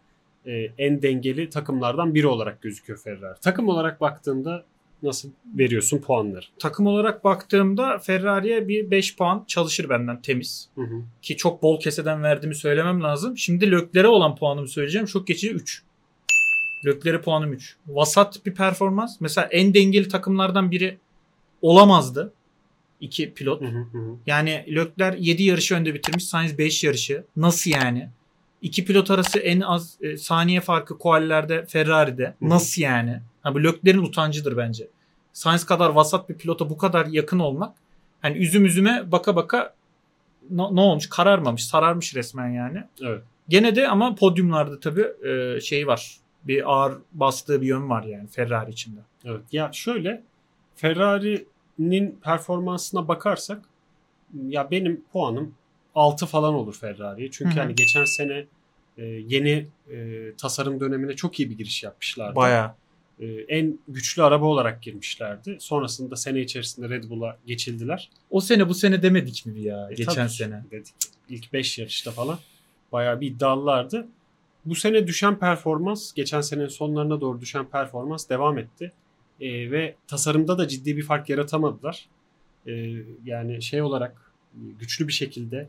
[0.47, 3.41] e, en dengeli takımlardan biri olarak gözüküyor Ferrari.
[3.41, 4.65] Takım olarak baktığında
[5.03, 6.45] nasıl veriyorsun puanları?
[6.59, 10.69] Takım olarak baktığımda Ferrari'ye bir 5 puan çalışır benden temiz.
[10.75, 11.03] Hı hı.
[11.23, 13.39] Ki çok bol keseden verdiğimi söylemem lazım.
[13.39, 15.07] Şimdi Lökler'e olan puanımı söyleyeceğim.
[15.07, 15.83] Çok geçici 3.
[16.87, 17.77] Lökler'e puanım 3.
[17.87, 19.21] Vasat bir performans.
[19.21, 20.99] Mesela en dengeli takımlardan biri
[21.63, 22.33] olamazdı.
[23.01, 23.63] İki pilot.
[23.63, 24.17] Hı hı hı.
[24.27, 26.25] Yani Lökler 7 yarışı önde bitirmiş.
[26.25, 27.25] Sainz 5 yarışı.
[27.37, 28.09] Nasıl yani?
[28.63, 32.35] İki pilot arası en az e, saniye farkı koallerde Ferrari'de.
[32.41, 33.21] Nasıl yani?
[33.43, 34.89] Ha, bu Lökler'in utancıdır bence.
[35.33, 37.77] Sainz kadar vasat bir pilota bu kadar yakın olmak.
[38.23, 39.75] Hani üzüm üzüme baka baka
[40.51, 41.09] ne, ne olmuş?
[41.09, 41.67] Kararmamış.
[41.67, 42.85] Sararmış resmen yani.
[43.03, 43.23] Evet.
[43.49, 46.17] Gene de ama podyumlarda tabii e, şey var.
[46.49, 49.01] Bir ağır bastığı bir yön var yani Ferrari içinde.
[49.25, 49.41] Evet.
[49.53, 50.23] Ya şöyle
[50.77, 53.63] Ferrari'nin performansına bakarsak
[54.49, 55.55] ya benim puanım
[55.95, 57.31] 6 falan olur Ferrari'ye.
[57.31, 57.61] Çünkü Hı hı.
[57.63, 58.47] hani geçen sene
[58.99, 62.37] e, yeni e, tasarım dönemine çok iyi bir giriş yapmışlardı.
[62.37, 62.75] Bayağı.
[63.21, 65.57] E, en güçlü araba olarak girmişlerdi.
[65.61, 68.11] Sonrasında sene içerisinde Red Bull'a geçildiler.
[68.31, 70.65] O sene bu sene demedik mi ya E, geçen tabii sene?
[70.71, 70.95] Dedik.
[71.29, 72.39] İlk 5 yarışta falan
[72.93, 74.07] bayağı bir iddialılardı.
[74.67, 78.93] Bu sene düşen performans, geçen senenin sonlarına doğru düşen performans devam etti.
[79.41, 82.07] E, ve tasarımda da ciddi bir fark yaratamadılar.
[82.67, 82.73] E,
[83.25, 84.33] yani şey olarak
[84.79, 85.69] güçlü bir şekilde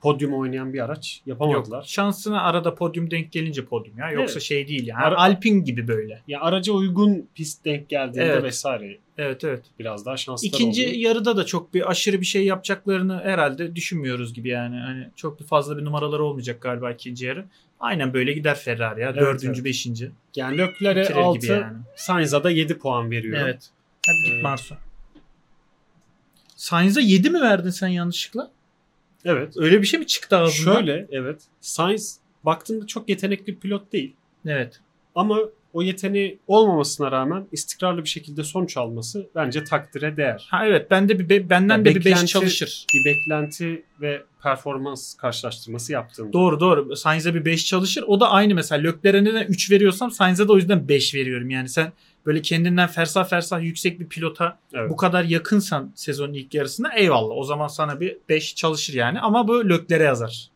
[0.00, 1.76] podyum oynayan bir araç yapamadılar.
[1.78, 1.86] Yok.
[1.86, 4.10] Şansına arada podyum denk gelince podyum ya.
[4.10, 4.42] Yoksa Evet.
[4.42, 5.02] şey değil yani.
[5.02, 6.22] Ara- Alpin gibi böyle.
[6.28, 8.44] Ya araca uygun pist denk geldiğinde Evet.
[8.44, 9.64] vesaire Evet evet.
[9.78, 10.94] biraz daha şanslılar İkinci oldu.
[10.96, 14.76] yarıda da çok bir aşırı bir şey yapacaklarını herhalde düşünmüyoruz gibi yani.
[14.76, 17.44] Hani çok bir fazla bir numaraları olmayacak galiba ikinci yarı.
[17.84, 19.08] Aynen böyle gider Ferrari ya.
[19.08, 19.64] Evet, Dördüncü, evet.
[19.64, 20.10] beşinci.
[20.36, 21.76] Yani Bitirir 6, gibi yani.
[21.96, 23.42] Sainz'a da 7 puan veriyorum.
[23.44, 23.70] Evet.
[24.06, 24.74] Hadi Ee, git Marso.
[26.56, 28.50] Sainz'a 7 mi verdin sen yanlışlıkla?
[29.24, 29.54] Evet.
[29.56, 30.74] Öyle bir şey mi çıktı ağzından?
[30.74, 31.42] Şöyle evet.
[31.60, 34.16] Sainz baktığında çok yetenekli pilot değil.
[34.46, 34.80] Evet.
[35.14, 35.38] Ama
[35.74, 40.46] o yeteneği olmamasına rağmen istikrarlı bir şekilde sonuç alması bence takdire değer.
[40.50, 42.86] Ha evet bende bir be- benden Ya de bir 5 beklenti- çalışır.
[42.94, 46.32] Bir beklenti ve performans karşılaştırması yaptığımda.
[46.32, 46.96] Doğru doğru.
[46.96, 48.04] Sainz'e bir 5 çalışır.
[48.06, 48.82] O da aynı mesela.
[48.90, 51.50] Leclerc'e neden 3 veriyorsam Sainz'e de o yüzden 5 veriyorum.
[51.50, 51.92] Yani sen
[52.26, 54.90] böyle kendinden fersah fersah yüksek bir pilota Evet.
[54.90, 57.36] bu kadar yakınsan sezonun ilk yarısında eyvallah.
[57.36, 59.20] O zaman sana bir 5 çalışır yani.
[59.20, 60.48] Ama bu Leclerc'e yazar.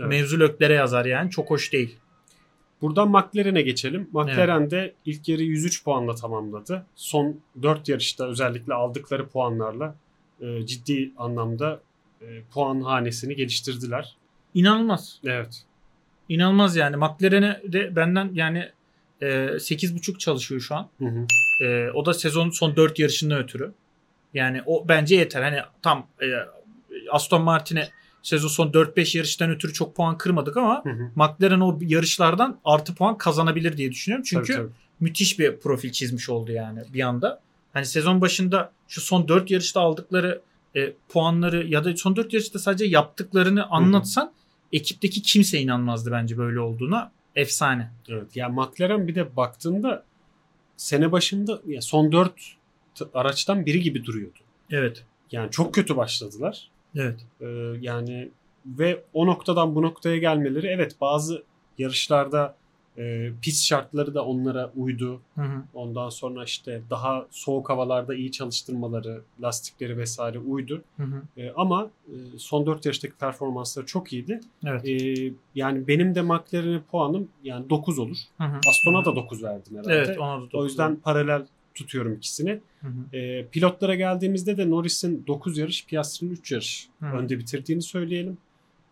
[0.00, 0.08] Evet.
[0.10, 1.30] Mevzu Leclerc'e yazar yani.
[1.30, 1.96] Çok hoş değil.
[2.82, 4.08] Buradan McLaren'e geçelim.
[4.12, 6.86] McLaren de ilk yarı 103 puanla tamamladı.
[6.94, 9.94] Son 4 yarışta özellikle aldıkları puanlarla
[10.40, 11.80] e, ciddi anlamda
[12.22, 14.16] e, puan hanesini geliştirdiler.
[14.54, 15.20] İnanılmaz.
[15.24, 15.64] Evet.
[16.28, 16.96] İnanılmaz yani.
[16.96, 18.68] McLaren'e de benden yani
[19.20, 20.88] e, 8.5 çalışıyor şu an.
[20.98, 21.26] Hı hı.
[21.64, 23.72] E, o da sezonun son 4 yarışından ötürü.
[24.34, 25.42] Yani o bence yeter.
[25.42, 26.26] Hani tam e,
[27.10, 27.88] Aston Martin'e
[28.22, 31.10] sezon son 4-5 yarıştan ötürü çok puan kırmadık ama Hı hı.
[31.14, 34.24] McLaren o yarışlardan artı puan kazanabilir diye düşünüyorum.
[34.28, 34.72] Çünkü Tabii, tabii.
[35.00, 37.40] müthiş bir profil çizmiş oldu yani bir anda.
[37.72, 40.42] Hani sezon başında şu son 4 yarışta aldıkları
[40.76, 44.32] e, puanları ya da son 4 yarışta sadece yaptıklarını anlatsan
[44.72, 47.12] ekipteki kimse inanmazdı bence böyle olduğuna.
[47.36, 47.90] Efsane.
[48.08, 48.36] Evet.
[48.36, 50.04] Ya McLaren bir de baktığında
[50.76, 52.32] sene başında ya son 4
[53.14, 54.38] araçtan biri gibi duruyordu.
[54.70, 55.04] Evet.
[55.32, 56.70] Yani çok kötü başladılar.
[56.96, 57.20] Evet.
[57.40, 57.46] Ee,
[57.80, 58.28] yani
[58.66, 61.42] ve o noktadan bu noktaya gelmeleri evet bazı
[61.78, 62.54] yarışlarda
[62.98, 65.20] e, pist şartları da onlara uydu.
[65.34, 65.62] Hı hı.
[65.74, 70.82] Ondan sonra işte daha soğuk havalarda iyi çalıştırmaları, lastikleri vesaire uydu.
[70.96, 71.22] Hı hı.
[71.36, 74.40] E, ama e, son 4 yarıştaki performansları çok iyiydi.
[74.66, 74.88] Evet.
[74.88, 78.16] E, yani benim de McLaren'e puanım yani 9 olur.
[78.38, 78.60] Hı hı.
[78.68, 79.94] Aston'a da 9 verdim herhalde.
[79.94, 80.70] Evet ona da o dokuz.
[80.70, 81.46] yüzden paralel
[81.78, 82.60] tutuyorum ikisini.
[82.80, 83.16] Hı hı.
[83.16, 87.06] E, pilotlara geldiğimizde de Norris'in 9 yarış, Piastri'nin 3 yarış Hı.
[87.06, 88.38] önde bitirdiğini söyleyelim.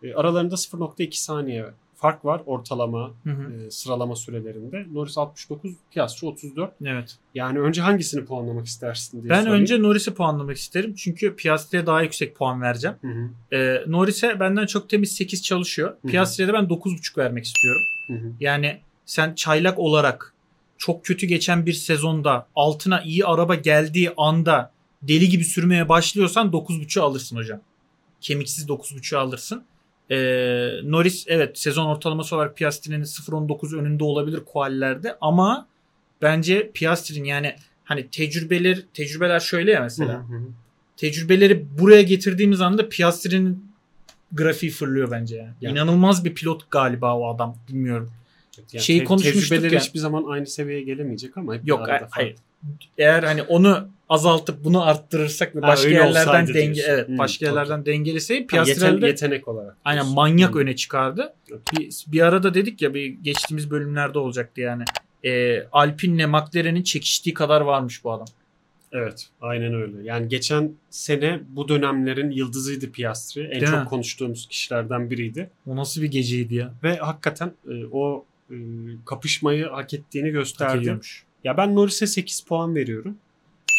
[0.03, 3.53] E, aralarında 0.2 saniye fark var ortalama Hı hı.
[3.53, 4.85] e, sıralama sürelerinde.
[4.93, 6.73] Norris 69, Piastri 34.
[6.85, 7.17] Evet.
[7.35, 9.61] Yani önce hangisini puanlamak istersin diye Ben sorayım.
[9.61, 10.93] önce Norris'i puanlamak isterim.
[10.97, 12.97] Çünkü Piastri'ye daha yüksek puan vereceğim.
[13.01, 15.95] Hı hı, Ee, Norris'e benden çok temiz 8 çalışıyor.
[16.07, 17.81] Piastri'ye de ben 9.5 vermek istiyorum.
[18.07, 18.31] hı hı.
[18.39, 20.33] Yani sen çaylak olarak
[20.77, 27.03] çok kötü geçen bir sezonda altına iyi araba geldiği anda deli gibi sürmeye başlıyorsan 9.5'u
[27.03, 27.61] alırsın hocam.
[28.21, 29.63] Kemiksiz 9.5'u alırsın.
[30.11, 30.15] Ee,
[30.83, 35.67] Norris evet sezon ortalaması olarak Piastri'nin 0.19 önünde olabilir kuallerde ama
[36.21, 40.13] bence Piastri'nin yani hani tecrübeler tecrübeler şöyle ya mesela.
[40.13, 40.47] Hı hı hı.
[40.97, 43.71] Tecrübeleri buraya getirdiğimiz anda Piastri'nin
[44.31, 45.53] grafiği fırlıyor bence yani.
[45.61, 45.73] Yani.
[45.73, 48.11] İnanılmaz bir pilot galiba o adam bilmiyorum.
[48.73, 49.79] Yani Şeyi te- konuşmuştuk Tecrübeleri ya.
[49.81, 52.35] hiçbir zaman aynı seviyeye gelemeyecek ama hep Yok hayır, hayır.
[52.97, 56.93] Eğer hani onu azaltıp bunu arttırırsak ve başka yerlerden denge diyorsun.
[56.93, 59.77] evet Hmm, başka yerlerden dengeleseydi Ha, yeten- yetenek olarak.
[59.85, 60.15] aynen diyorsun.
[60.15, 60.59] manyak Hı.
[60.59, 61.33] öne çıkardı.
[61.73, 64.83] Bir, bir arada dedik ya bir geçtiğimiz bölümlerde olacaktı yani.
[65.25, 68.27] E, Alpine'le McLaren'in çekiştiği kadar varmış bu adam.
[68.91, 69.97] Evet, aynen öyle.
[70.03, 73.43] Yani geçen sene bu dönemlerin yıldızıydı Piastri.
[73.43, 73.85] En Değil çok mi?
[73.85, 75.49] konuştuğumuz kişilerden biriydi.
[75.67, 76.73] O nasıl bir geceydi ya?
[76.83, 78.55] Ve hakikaten e, o e,
[79.05, 80.89] kapışmayı hak ettiğini gösterdi.
[81.43, 83.17] Ya ben Norris'e 8 puan veriyorum.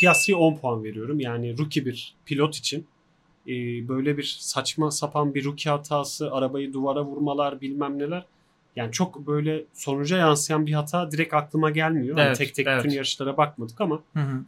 [0.00, 1.20] Piastri'ye 10 puan veriyorum.
[1.20, 2.86] Yani rookie bir pilot için
[3.46, 3.52] e,
[3.88, 8.26] böyle bir saçma sapan bir rookie hatası, arabayı duvara vurmalar bilmem neler.
[8.76, 12.16] Yani çok böyle sonuca yansıyan bir hata direkt aklıma gelmiyor.
[12.18, 12.84] Hani Evet, tek tek evet.
[12.84, 14.44] bütün yarışlara bakmadık ama Hı hı.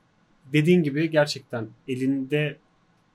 [0.53, 2.57] dediğin gibi gerçekten elinde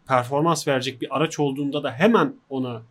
[0.07, 2.81] performans verecek bir araç olduğunda da hemen ona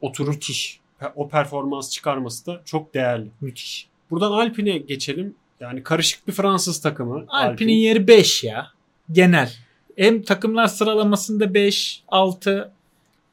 [0.00, 0.78] oturup pe-
[1.14, 3.28] o performans çıkarması da çok değerli.
[3.40, 3.88] Müthiş.
[4.10, 5.34] Buradan Alpine'e geçelim.
[5.60, 7.24] Yani karışık bir Fransız takımı.
[7.28, 8.66] Alpine'in yeri 5 ya.
[9.12, 9.52] Genel.
[9.96, 12.72] Hem takımlar sıralamasında 5, 6,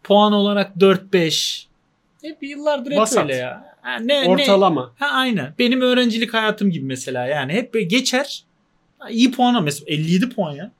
[0.03, 1.67] puan olarak 4, 5.
[2.21, 3.23] Hep yıllardır hep Vasat.
[3.23, 3.75] öyle ya.
[3.81, 4.29] Ha, ne, ne?
[4.29, 4.91] Ortalama.
[4.99, 5.53] Ha aynen.
[5.59, 7.53] Benim öğrencilik hayatım gibi mesela yani.
[7.53, 8.43] Hep geçer.
[8.99, 10.57] Ha, iyi puana mesela 57 puan ya.
[10.57, 10.71] Yani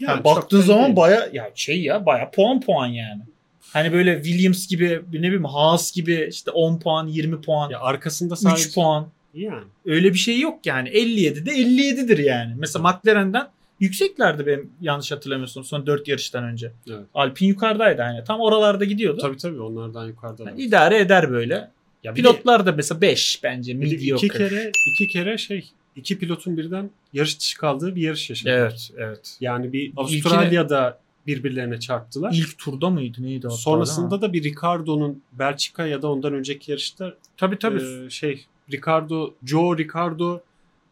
[0.00, 3.22] Yani baktığın zaman baya ya şey ya baya puan puan yani.
[3.72, 8.34] Hani böyle Williams gibi ne bileyim Haas gibi işte 10 puan 20 puan ya arkasında
[8.34, 9.08] 3 sadece puan.
[9.34, 10.88] yani Öyle bir şey yok yani.
[10.88, 12.54] 57'de 57'dir yani.
[12.58, 13.48] Mesela McLaren'den
[13.80, 16.72] yükseklerdi benim yanlış hatırlamıyorsam son 4 yarıştan önce.
[16.90, 17.00] Evet.
[17.14, 18.24] Alpine yukarıdaydı yani.
[18.24, 19.18] Tam oralarda gidiyordu.
[19.20, 20.44] tabii tabii onlardan yukarıda.
[20.44, 21.70] Yani idare eder böyle.
[22.04, 23.80] ya bir de- Pilotlar da mesela 5 bence.
[23.80, 24.26] bir de Mediocre.
[24.26, 28.50] iki kere iki kere şey iki pilotun birden yarış dışı kaldığı bir yarış yaşadı.
[28.50, 29.36] Evet, evet.
[29.40, 32.32] Yani bir İlkine- Avustralya'da birbirlerine çarptılar.
[32.34, 33.56] İlk turda mıydı neydi hatta?
[33.56, 37.82] Sonrasında da bir Ricardo'nun Belçika ya da ondan önceki yarışta tabii tabii.
[38.06, 40.40] e, şey Ricardo, Joe Ricardo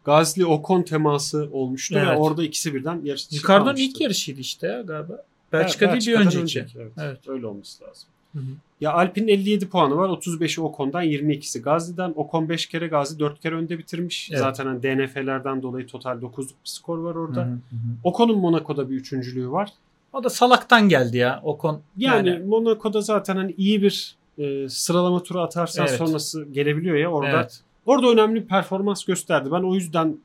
[0.04, 2.16] Gazli Ocon teması olmuştu ve Evet.
[2.20, 5.24] orada ikisi birden yarış Ricardo'nun ilk yarışıydı işte ya galiba.
[5.52, 6.78] Belçika Evet, değil bir Belçika'dan önceki.
[6.78, 7.28] Evet, Evet.
[7.28, 8.08] Öyle olması lazım.
[8.32, 8.42] Hı hı.
[8.80, 10.08] Ya Alpine'in 57 puanı var.
[10.08, 12.12] 35'i Ocon'dan 22'si Gazi'den.
[12.16, 14.28] Ocon 5 kere Gazi 4 kere önde bitirmiş.
[14.30, 14.40] Evet.
[14.40, 17.40] Zaten hani DNF'lerden dolayı total 9'luk bir skor var orada.
[17.40, 17.58] Hı hı hı.
[18.04, 19.70] Ocon'un Monaco'da bir üçüncülüğü var.
[20.14, 21.82] O da salaktan geldi ya Ocon.
[21.96, 25.98] Yani, Yani, Monaco'da zaten hani iyi bir e, sıralama turu atarsan Evet.
[25.98, 27.40] sonrası gelebiliyor ya orada.
[27.40, 27.60] evet.
[27.86, 29.48] Orada önemli bir performans gösterdi.
[29.52, 30.16] Ben o yüzden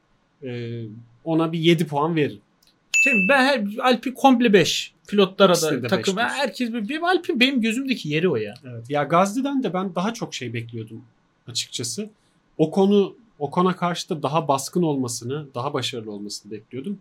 [0.44, 0.82] e,
[1.24, 2.42] ona bir 7 puan veririm.
[3.04, 4.94] Şimdi ben her, Alpin komple 5.
[5.08, 6.18] Pilotlara da takım.
[6.18, 8.54] Herkes bir, benim Alpin benim gözümdeki yeri o ya.
[8.70, 8.90] Evet.
[8.90, 11.02] Ya Gazli'den de ben daha çok şey bekliyordum
[11.48, 12.10] açıkçası.
[12.58, 17.00] O konu o kona karşı da daha baskın olmasını, daha başarılı olmasını bekliyordum.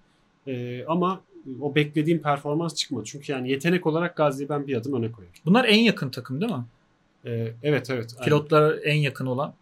[0.49, 1.21] Ee, ama
[1.61, 3.05] o beklediğim performans çıkmadı.
[3.05, 5.35] Çünkü yani yetenek olarak Gazli'yi ben bir adım öne koyarım.
[5.47, 6.65] Bunlar en yakın takım değil mi?
[7.25, 8.15] Ee, evet evet.
[8.19, 8.25] aynen.
[8.25, 9.55] Pilotlara en yakın olan.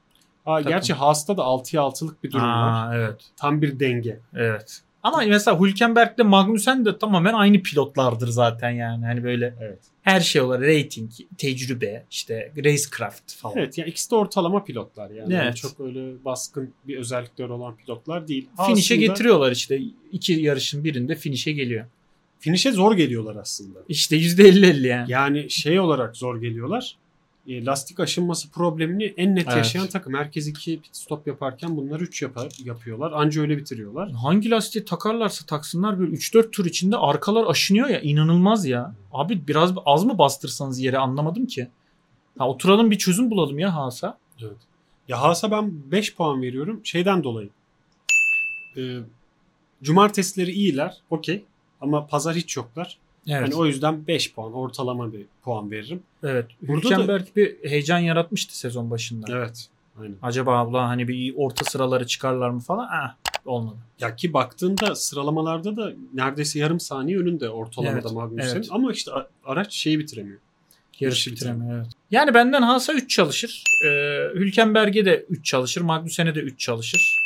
[0.45, 0.71] Ha, takım.
[0.71, 2.89] gerçi Haas'ta da 6'ya 6'lık bir durum var.
[2.89, 3.21] Aa, evet.
[3.37, 4.21] Tam bir denge.
[4.35, 4.83] Evet.
[5.07, 9.07] Ama mesela Hülkenberg'le Magnussen de tamamen aynı pilotlardır zaten yani.
[9.07, 9.79] Hani böyle Evet.
[10.03, 13.59] her şey olarak rating, tecrübe, işte racecraft falan.
[13.59, 15.35] Evet ya ikisi de ortalama pilotlar yani.
[15.35, 15.45] Evet.
[15.45, 18.49] Yani çok öyle baskın bir özellikleri olan pilotlar değil.
[18.67, 19.81] Finish'e getiriyorlar işte.
[20.13, 21.85] iki yarışın birinde finish'e geliyor.
[22.39, 23.79] Finish'e zor geliyorlar aslında.
[23.89, 25.13] İşte %50-50 yani.
[25.13, 26.97] Yani şey olarak zor geliyorlar.
[27.49, 29.57] E, lastik aşınması problemini en net Evet.
[29.57, 30.15] yaşayan takım.
[30.15, 32.23] Herkes iki pit stop yaparken bunlar 3
[32.65, 33.13] yapıyorlar.
[33.13, 34.11] Anca öyle bitiriyorlar.
[34.13, 38.95] Hangi lastiği takarlarsa taksınlar böyle 3-4 tur içinde arkalar aşınıyor ya inanılmaz ya.
[39.13, 41.69] Abi biraz az mı bastırsanız yere anlamadım ki.
[42.39, 44.19] Ha, oturalım bir çözüm bulalım ya Haas'a.
[44.43, 44.57] Evet.
[45.09, 46.81] Ya Haas'a ben 5 puan veriyorum.
[46.85, 47.49] Şeyden dolayı.
[48.77, 48.99] E,
[49.83, 50.97] cumartesileri iyiler.
[51.11, 51.45] Okey.
[51.81, 52.99] Ama pazar hiç yoklar.
[53.29, 53.43] Evet.
[53.43, 56.03] Hani o yüzden 5 puan ortalama bir puan veririm.
[56.23, 56.47] evet.
[56.63, 59.27] Burada Hülkenberg bir heyecan yaratmıştı sezon başında.
[59.31, 59.69] Evet.
[60.01, 60.15] Aynen.
[60.23, 62.89] Acaba abla hani bir orta sıraları çıkarlar mı falan?
[62.93, 63.77] Ah, olmadı.
[64.01, 68.57] Ya ki baktığında sıralamalarda da neredeyse yarım saniye önünde ortalamada Evet, Magnussen.
[68.57, 68.69] evet.
[68.71, 69.11] Ama işte
[69.45, 70.39] araç şeyi bitiremiyor.
[71.01, 71.77] Yarış Yarışı bitiremiyor.
[71.77, 71.87] Evet.
[72.11, 73.63] Yani benden Haas'a 3 çalışır.
[73.87, 73.89] Ee,
[74.35, 75.81] Hülkenberg'e de 3 çalışır.
[75.81, 77.19] Magnussen'e de 3 çalışır.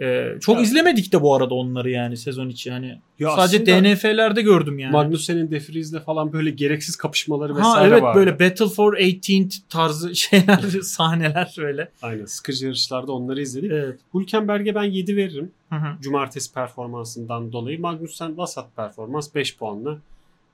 [0.00, 2.70] Ee, çok Ya- izlemedik de bu arada onları yani sezon içi.
[2.70, 4.92] Hani Ya sadece DNF'lerde gördüm yani.
[4.92, 8.18] Magnussen'in De Vries'le falan böyle gereksiz kapışmaları ha vesaire evet vardı.
[8.18, 11.88] böyle Battle for 18th tarzı şeyler, sahneler böyle.
[12.02, 13.70] Aynen sıkıcı yarışlarda onları izledik.
[13.72, 14.00] Evet.
[14.14, 15.50] Hülkenberg'e ben 7 veririm.
[15.70, 16.02] Hı hı.
[16.02, 17.80] Cumartesi performansından dolayı.
[17.80, 19.98] Magnussen vasat performans 5 puanla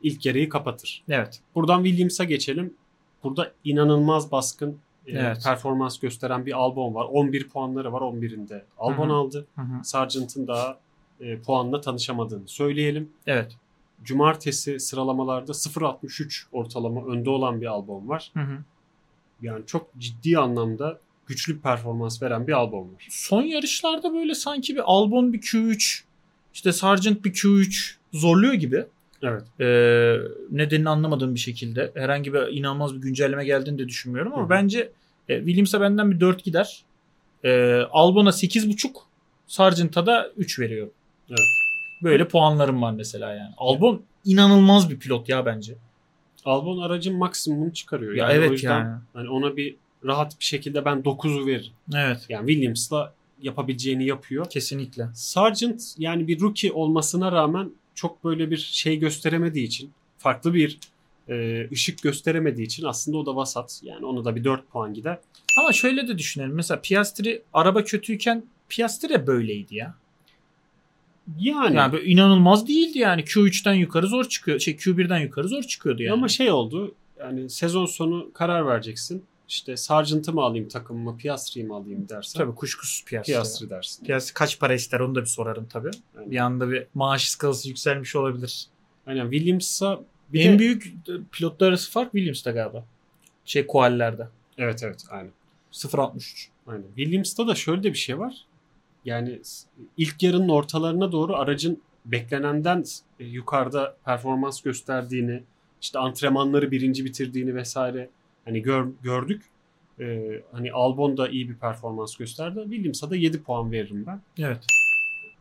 [0.03, 1.03] ilk yarıyı kapatır.
[1.09, 1.41] Evet.
[1.55, 2.75] Buradan Williams'a geçelim.
[3.25, 5.43] Burada inanılmaz baskın Evet.
[5.45, 7.05] performans gösteren bir Albon var.
[7.05, 8.63] 11 puanları var 11'inde.
[8.79, 9.17] Albon Hı hı.
[9.17, 9.47] aldı.
[9.55, 9.85] Hı hı.
[9.85, 10.79] Sargent'ın daha
[11.21, 13.11] e, puanla tanışamadığını söyleyelim.
[13.27, 13.57] Evet.
[14.05, 18.31] Cumartesi sıralamalarda 0.63 ortalama önde olan bir Albon var.
[18.35, 18.59] Hı hı.
[19.43, 23.07] Yani çok ciddi anlamda güçlü bir performans veren bir Albon var.
[23.11, 26.03] Son yarışlarda böyle sanki bir Albon bir Q3
[26.55, 28.87] işte Sargent bir Q3 zorluyor gibi.
[29.25, 29.43] Evet.
[29.61, 30.17] Ee,
[30.51, 31.93] nedenini anlamadığım bir şekilde.
[31.95, 34.51] Herhangi bir inanılmaz bir güncelleme geldiğini de düşünmüyorum ama Hı hı.
[34.51, 34.93] bence
[35.29, 36.85] e, Williams'a benden bir 4 gider.
[37.45, 38.91] E, Albon'a 8.5
[39.47, 40.93] Sargent'a da 3 veriyorum.
[41.29, 41.39] Evet.
[42.03, 43.55] Böyle puanlarım var mesela yani.
[43.59, 45.75] Albon inanılmaz bir pilot ya bence.
[46.45, 48.13] Albon aracın maksimumunu çıkarıyor.
[48.15, 49.01] Ya Yani evet o yüzden yani.
[49.13, 51.73] hani ona bir rahat bir şekilde ben 9'u veririm.
[51.95, 52.27] Evet.
[52.29, 54.51] Yani Williams'la yapabileceğini yapıyor.
[54.51, 55.09] Kesinlikle.
[55.15, 60.79] Sargent yani bir rookie olmasına rağmen çok böyle bir şey gösteremediği için farklı bir
[61.29, 63.81] e, ışık gösteremediği için aslında o da vasat.
[63.83, 65.19] Yani ona da bir 4 puan gider.
[65.61, 66.55] Ama şöyle de düşünelim.
[66.55, 69.95] Mesela Piastri araba kötüyken Piastri de böyleydi ya.
[71.39, 73.23] Yani, Yani böyle inanılmaz değildi yani.
[73.23, 74.59] Q3'ten yukarı zor çıkıyor.
[74.61, 76.13] Şey Q1'den yukarı zor çıkıyordu yani.
[76.13, 76.95] ama şey oldu.
[77.19, 79.25] Yani sezon sonu karar vereceksin.
[79.49, 82.39] İşte Sargent'ı mı alayım takımıma, Piastri'yi mi alayım dersen.
[82.39, 83.33] Tabii kuşkusuz Piastri.
[83.33, 84.05] Piastri dersin.
[84.07, 85.91] Piastri kaç para ister onu da bir sorarım tabii.
[86.17, 88.67] Yani, Bir anda bir maaş skalası yükselmiş olabilir.
[89.07, 90.01] Aynen Williams'a
[90.33, 92.85] bir en de- büyük e, pilotlar arası fark Williams'ta galiba.
[93.45, 94.29] Şey koallerde.
[94.59, 95.33] Evet evet aynen.
[95.73, 96.49] 0.63.
[96.67, 96.85] Aynen.
[96.97, 98.35] Williams'ta da şöyle de bir şey var.
[99.05, 99.41] Yani
[99.97, 102.85] ilk yarının ortalarına doğru aracın beklenenden
[103.21, 105.43] e, yukarıda performans gösterdiğini,
[105.83, 108.11] işte antrenmanları birinci bitirdiğini vesaire
[108.45, 109.43] hani gör- gördük.
[110.01, 112.61] Ee, hani Albon da iyi bir performans gösterdi.
[112.65, 114.21] Williams'a da 7 puan veririm ben.
[114.39, 114.67] Evet.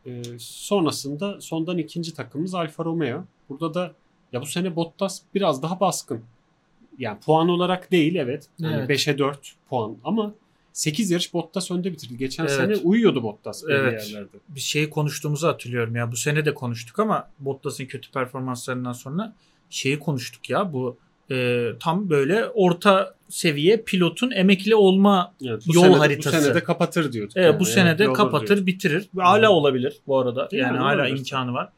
[0.06, 3.24] Ee, sonrasında sondan ikinci takımımız Alfa Romeo.
[3.48, 3.92] Burada da
[4.32, 6.20] ya bu sene Bottas biraz daha baskın.
[6.98, 8.48] Yani puan olarak değil evet.
[8.58, 8.90] Yani Evet.
[8.90, 10.34] 5'e 4 puan ama
[10.72, 12.16] 8 yarış Bottas önde bitirdi.
[12.16, 12.54] Geçen Evet.
[12.56, 14.08] sene uyuyordu Bottas Evet.
[14.08, 14.36] yerlerde.
[14.48, 16.12] Bir şey konuştuğumuzu hatırlıyorum ya.
[16.12, 19.34] Bu sene de konuştuk ama Bottas'ın kötü performanslarından sonra
[19.70, 20.72] şeyi konuştuk ya.
[20.72, 20.96] Bu
[21.30, 26.36] e, tam böyle orta seviye pilotun emekli olma Evet, Yol sene de- haritası.
[26.36, 27.36] Bu sene de kapatır diyorduk.
[27.36, 27.60] Evet yani.
[27.60, 28.66] bu sene de olur kapatır diyorduk.
[28.66, 29.08] bitirir.
[29.18, 30.48] Hala olabilir bu arada.
[30.52, 31.18] Yani, Yani hala olabilir.
[31.18, 31.68] imkanı var.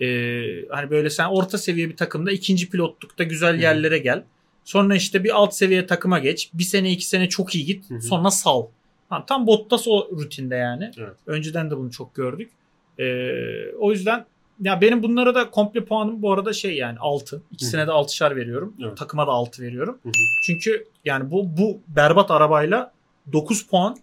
[0.00, 4.24] Ee, hani böyle sen orta seviye bir takımda ikinci pilotlukta güzel yerlere gel.
[4.64, 6.50] Sonra işte bir alt seviye takıma geç.
[6.54, 7.90] Bir sene iki sene çok iyi git.
[7.90, 8.00] Hı hı.
[8.00, 8.66] Sonra sal.
[9.08, 10.90] Ha, tam Bottas o rutinde yani.
[10.98, 11.14] Evet.
[11.26, 12.50] Önceden de bunu çok gördük.
[12.98, 14.24] Ee, o yüzden
[14.60, 17.42] ya benim bunlara da komple puanım bu arada şey yani 6.
[17.52, 18.74] İkisine de 6'şar veriyorum.
[18.82, 18.96] Evet.
[18.96, 19.98] Takıma da 6 veriyorum.
[20.02, 20.12] Hı hı.
[20.46, 22.92] Çünkü yani bu bu berbat arabayla
[23.32, 23.96] 9 puan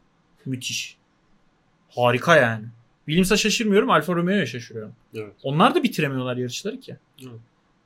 [0.45, 0.97] müthiş.
[1.89, 2.65] Harika yani.
[3.05, 3.89] Williams'a şaşırmıyorum.
[3.89, 4.93] Alfa Romeo'ya şaşırıyorum.
[5.15, 5.33] Evet.
[5.43, 6.95] Onlar da bitiremiyorlar yarışları ki.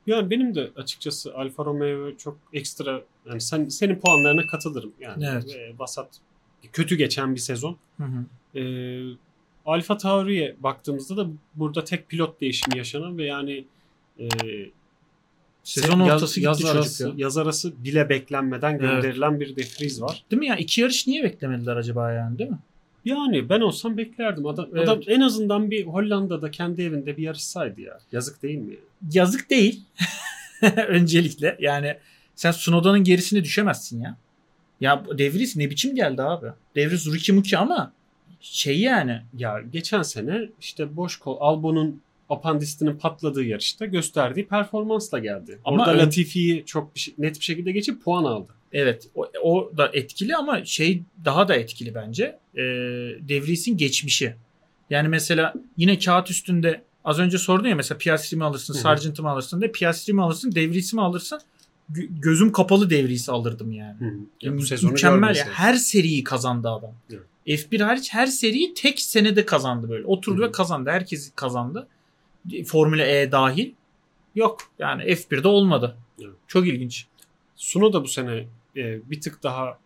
[0.06, 4.92] Yani benim de açıkçası Alfa Romeo çok ekstra yani sen senin puanlarına katılırım.
[5.00, 5.54] Yani Evet.
[5.56, 6.08] ve vasat
[6.72, 7.76] kötü geçen bir sezon.
[7.96, 8.58] Hı hı.
[8.58, 9.16] Ee,
[9.66, 13.64] Alfa Tauri'ye baktığımızda da burada tek pilot değişimi yaşanan ve yani
[14.20, 14.26] e,
[15.64, 17.14] Sezon yaz- ortası yaz, gitti çocuk arası, ya.
[17.16, 18.80] yaz arası bile beklenmeden Evet.
[18.80, 20.24] gönderilen bir defriz var.
[20.30, 20.56] Değil mi ya?
[20.56, 22.58] İki yarış niye beklemediler acaba yani değil mi?
[23.04, 24.46] Yani ben olsam beklerdim.
[24.46, 24.82] Adam, Evet.
[24.88, 27.98] adam en azından bir Hollanda'da kendi evinde bir yarışsaydı ya.
[28.12, 28.72] Yazık değil mi?
[28.72, 28.78] ya?
[29.12, 29.82] Yazık değil.
[30.88, 31.96] Öncelikle yani
[32.34, 34.16] sen Sunoda'nın gerisine düşemezsin ya.
[34.80, 36.46] Ya bu Devries ne biçim geldi abi?
[36.76, 37.92] Devries Ruki Muki ama
[38.40, 45.58] şey yani Ya geçen sene işte boş kol Albon'un apandisinin patladığı yarışta gösterdiği performansla geldi.
[45.64, 48.52] Ama Orada ön- Latifi'yi çok bir şey- net bir şekilde geçip puan aldı.
[48.72, 52.38] evet o, o da etkili ama şey daha da etkili bence.
[52.54, 52.60] Ee,
[53.28, 54.34] Devries'in geçmişi.
[54.90, 58.82] Yani mesela yine kağıt üstünde az önce sordun ya mesela Piastri'mi alırsın, Hı hı.
[58.82, 61.40] Sargent'ı mı alırsın de Piastri'mi alırsın, Devries'i mi alırsın?
[61.92, 63.96] Gö- gözüm kapalı Devries'i alırdım yani.
[64.40, 65.44] Ya Mü- bu sezonu mükemmel ya.
[65.52, 66.94] Her seriyi kazandı adam.
[67.10, 67.22] Evet.
[67.46, 70.06] F1 hariç her seriyi tek senede kazandı böyle.
[70.06, 70.48] Oturdu Hı hı.
[70.48, 70.90] ve kazandı.
[70.90, 71.88] Herkes kazandı.
[72.66, 73.72] Formula E dahil.
[74.34, 74.58] Yok.
[74.78, 75.96] Yani F1'de olmadı.
[76.20, 76.34] Evet.
[76.46, 77.06] Çok ilginç.
[77.56, 78.46] Suno da bu sene
[78.76, 79.78] e, bir tık daha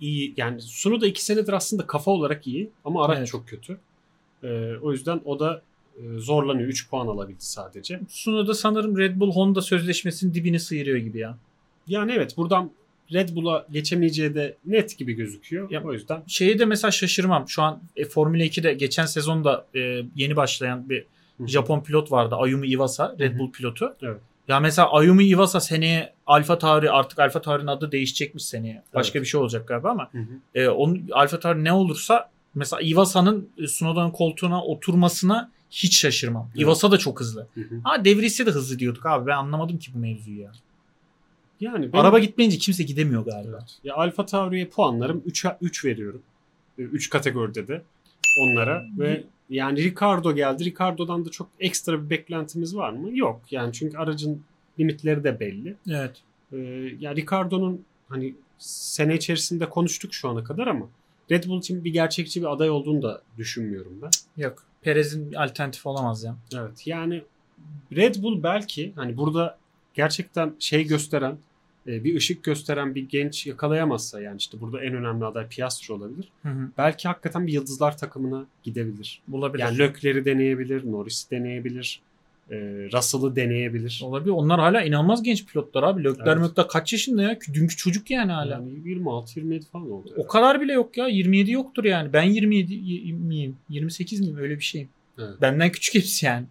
[0.00, 0.34] iyi.
[0.36, 3.28] Yani Suno da iki senedir aslında kafa olarak iyi ama araç Evet.
[3.28, 3.78] çok kötü.
[4.42, 5.62] E, o yüzden o da
[6.16, 6.68] zorlanıyor.
[6.68, 8.00] 3 puan alabildi sadece.
[8.08, 11.38] Sunoda sanırım Red Bull Honda sözleşmesinin dibini sıyırıyor gibi ya.
[11.86, 12.70] Yani evet buradan
[13.12, 15.70] Red Bull'a geçemeyeceği de net gibi gözüküyor.
[15.70, 17.48] Ya- o yüzden Şeyi de mesela şaşırmam.
[17.48, 21.06] Şu an e, Formula 2'de geçen sezonda e, yeni başlayan bir
[21.38, 21.48] Hı hı.
[21.48, 22.34] Japon pilot vardı.
[22.38, 23.16] Ayumi Iwasa.
[23.18, 23.38] Red Hı hı.
[23.38, 23.96] Bull pilotu.
[24.02, 24.20] Evet.
[24.48, 28.82] Ya mesela Ayumi Iwasa seneye Alfa Tauri artık Alfa Tauri'nin adı değişecekmiş seneye.
[28.94, 29.24] Başka Evet.
[29.24, 30.60] bir şey olacak galiba ama Hı hı.
[30.60, 36.46] e, onun Alfa Tauri ne olursa mesela Iwasa'nın e, Sunoda'nın koltuğuna oturmasına hiç şaşırmam.
[36.50, 36.60] Evet.
[36.62, 37.46] Iwasa da çok hızlı.
[37.54, 37.80] Hı hı.
[37.84, 39.26] Ha Devries'e de hızlı diyorduk abi.
[39.26, 40.52] Ben anlamadım ki bu mevzuyu ya.
[41.60, 43.58] Yani benim- Araba gitmeyince kimse gidemiyor galiba.
[43.60, 43.78] Evet.
[43.84, 46.22] Ya Alfa Tauri'ye puanlarım 3'e 3 veriyorum.
[46.78, 47.82] 3 kategoride de
[48.40, 50.64] onlara ve yani Ricardo geldi.
[50.64, 53.18] Ricardo'dan da çok ekstra bir beklentimiz var mı?
[53.18, 53.40] Yok.
[53.50, 54.42] Yani çünkü aracın
[54.80, 55.76] limitleri de belli.
[55.90, 56.16] Evet.
[56.52, 56.56] Ee,
[57.00, 60.86] ya Ricardo'nun hani sene içerisinde konuştuk şu ana kadar ama
[61.30, 64.10] Red Bull için bir gerçekçi bir aday olduğunu da düşünmüyorum ben.
[64.42, 64.64] Yok.
[64.84, 66.36] Perez'in alternatifi olamaz ya.
[66.54, 66.86] Evet.
[66.86, 67.22] Yani
[67.96, 69.58] Red Bull belki hani burada
[69.94, 71.38] gerçekten şey gösteren
[71.86, 76.28] e, bir ışık gösteren bir genç yakalayamazsa yani işte burada en önemli aday Piastri olabilir.
[76.42, 76.68] Hı hı.
[76.78, 79.22] Belki hakikaten bir yıldızlar takımına gidebilir.
[79.28, 79.62] Bulabilir.
[79.62, 82.00] Yani Lökler'i deneyebilir, Norris'i deneyebilir,
[82.50, 82.56] e,
[82.92, 84.00] Russell'ı deneyebilir.
[84.04, 84.30] Olabilir.
[84.30, 86.04] Onlar hala inanılmaz genç pilotlar abi.
[86.04, 86.38] Lökler Evet.
[86.48, 87.38] Mökler kaç yaşında ya?
[87.54, 88.52] Dünkü çocuk yani hala.
[88.52, 90.10] Yani 26-27 falan oldu.
[90.16, 91.06] O kadar bile yok ya.
[91.08, 92.12] 27 yoktur yani.
[92.12, 93.56] Ben 27 y- miyim?
[93.68, 94.36] 28 miyim?
[94.38, 94.88] Öyle bir şeyim.
[95.18, 95.40] Evet.
[95.40, 96.46] Benden küçük hepsi yani.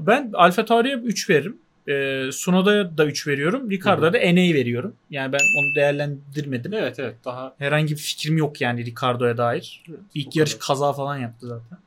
[0.00, 1.56] Ben Alfa Tauri'ye 3 veririm.
[1.88, 3.70] Ee, Sunoda'ya da 3 veriyorum.
[3.70, 4.94] Ricardo'ya da NA veriyorum.
[5.10, 6.74] Yani ben onu değerlendirmedim.
[6.74, 9.82] Evet evet daha Herhangi bir fikrim yok yani Ricardo'ya dair.
[9.88, 10.66] evet, İlk yarış kadar.
[10.66, 11.78] kaza falan yaptı zaten.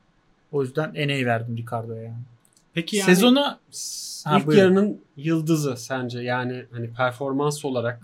[0.52, 2.22] O yüzden NA verdim Ricardo'ya yani.
[2.74, 3.60] Peki yani Sezona
[4.24, 4.64] Ha, ilk buyurun.
[4.64, 8.00] yarının yıldızı sence yani hani performans olarak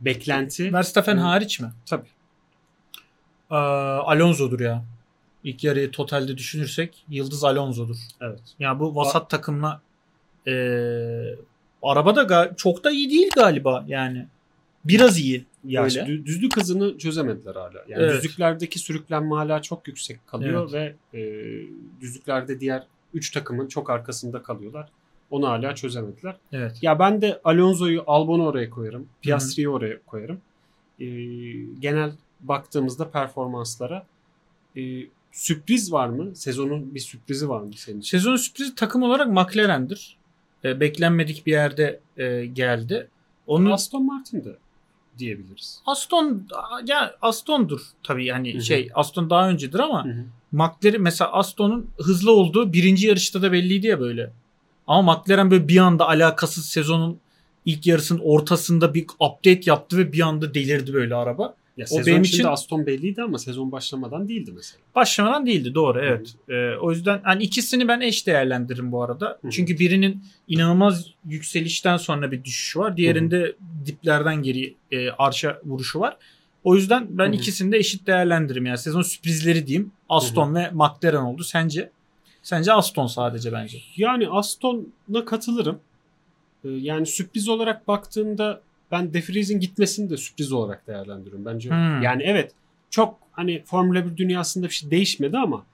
[0.00, 1.20] beklenti Verstappen Hı.
[1.20, 1.72] hariç mi?
[1.86, 2.08] tabii.
[3.50, 4.84] Ee, Alonso'dur ya.
[5.44, 7.96] İlk yarıyı totalde düşünürsek Yıldız Alonso'dur.
[8.20, 8.40] Evet.
[8.58, 9.80] Ya bu vasat takımla
[10.46, 10.52] ee,
[11.82, 14.26] araba da ga- çok da iyi değil galiba yani.
[14.84, 15.44] Biraz iyi.
[15.64, 15.88] Ya Öyle.
[15.88, 17.84] işte düzlük hızını çözemediler hala.
[17.88, 18.14] Yani Evet.
[18.22, 21.20] düzlüklerdeki sürüklenme hala çok yüksek kalıyor ve e,
[22.00, 22.82] düzlüklerde diğer
[23.16, 24.88] 3 takımın çok arkasında kalıyorlar.
[25.30, 26.36] Onu hala çözemediler.
[26.52, 26.78] Evet.
[26.82, 29.08] Ya ben de Alonso'yu, Albon'u oraya koyarım.
[29.22, 30.40] Piastri'yi oraya koyarım.
[31.00, 31.06] E,
[31.80, 34.06] genel baktığımızda performanslara
[34.76, 34.82] e,
[35.32, 36.36] sürpriz var mı?
[36.36, 38.18] Sezonun bir sürprizi var mı senin için?
[38.18, 40.16] Sezon sürprizi takım olarak McLaren'dir.
[40.64, 43.08] Ee, beklenmedik bir yerde ee, geldi.
[43.46, 44.56] Onu Aston Martin de
[45.18, 45.82] diyebiliriz.
[45.86, 46.48] Aston
[46.86, 48.62] ya Aston'dur tabii yani Hı hı.
[48.62, 50.24] şey Aston daha öncedir ama Hı hı.
[50.56, 54.32] McLaren mesela Aston'un hızlı olduğu birinci yarışta da belliydi ya böyle.
[54.86, 57.18] Ama McLaren böyle bir anda alakasız sezonun
[57.64, 61.54] ilk yarısının ortasında bir update yaptı ve bir anda delirdi böyle araba.
[61.76, 64.80] Ya O sezon benim için- Aston belliydi ama sezon başlamadan değildi mesela.
[64.94, 66.34] Başlamadan değildi doğru evet.
[66.48, 69.38] Ee, o yüzden hani ikisini ben eş değerlendiririm bu arada.
[69.42, 69.50] Hı hı.
[69.50, 72.96] Çünkü birinin inanılmaz yükselişten sonra bir düşüşü var.
[72.96, 76.16] Diğerinde diplerden geri e, arşa vuruşu var.
[76.66, 77.34] O yüzden ben Hı hı.
[77.34, 78.66] ikisini de eşit değerlendiririm.
[78.66, 79.92] Yani sezon sürprizleri diyeyim.
[80.08, 81.44] Aston ve McLaren oldu.
[81.44, 81.90] Sence?
[82.42, 83.78] Sence Aston sadece bence.
[83.96, 85.78] Yani Aston'a katılırım.
[86.64, 88.60] Ee, Yani sürpriz olarak baktığımda
[88.90, 91.44] ben De Vries'in gitmesini de sürpriz olarak değerlendiriyorum.
[91.44, 92.02] Bence Hmm.
[92.02, 92.52] yani evet
[92.90, 95.64] çok hani Formula 1 dünyasında bir şey değişmedi ama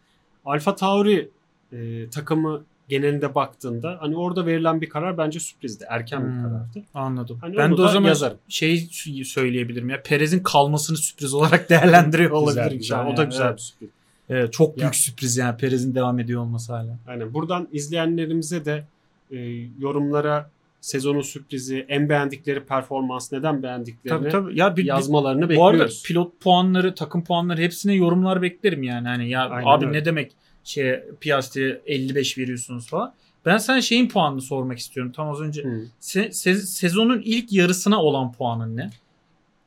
[0.45, 1.29] Alfa Tauri
[1.73, 5.85] e, takımı genelinde baktığında hani orada verilen bir karar bence sürprizdi.
[5.89, 6.27] Erken Hmm.
[6.39, 6.83] bir karardı.
[6.95, 7.39] Anladım.
[7.41, 8.39] Hani ben de o zaman yazarım.
[8.49, 8.89] şey
[9.25, 10.03] söyleyebilirim ya.
[10.03, 12.79] Perez'in kalmasını sürpriz olarak değerlendiriyor olabilirim.
[12.79, 13.07] Güzel, güzel.
[13.15, 13.57] O da güzel Evet.
[13.59, 13.89] bir sürpriz.
[14.29, 14.93] Evet, çok büyük Ya.
[14.93, 16.99] sürpriz yani Perez'in devam ediyor olması hala.
[17.07, 17.35] Aynen.
[17.35, 18.85] Buradan izleyenlerimize de
[19.31, 19.37] e,
[19.79, 24.59] yorumlara sezonun sürprizi, en beğendikleri performans, neden beğendiklerini Tabii tabii.
[24.59, 26.03] Ya bir, yazmalarını Bu arada bekliyoruz.
[26.07, 29.09] pilot puanları, takım puanları hepsine yorumlar beklerim yani.
[29.09, 29.99] Hani ya Aynen abi öyle.
[29.99, 30.33] ne demek
[30.65, 33.15] şey Piastri'ye 55 veriyorsunuz falan.
[33.47, 35.13] Ben sana şeyin puanını sormak istiyorum.
[35.13, 35.87] Tam az önce Hı.
[36.01, 38.91] Se- se- sezonun ilk yarısına olan puanın ne?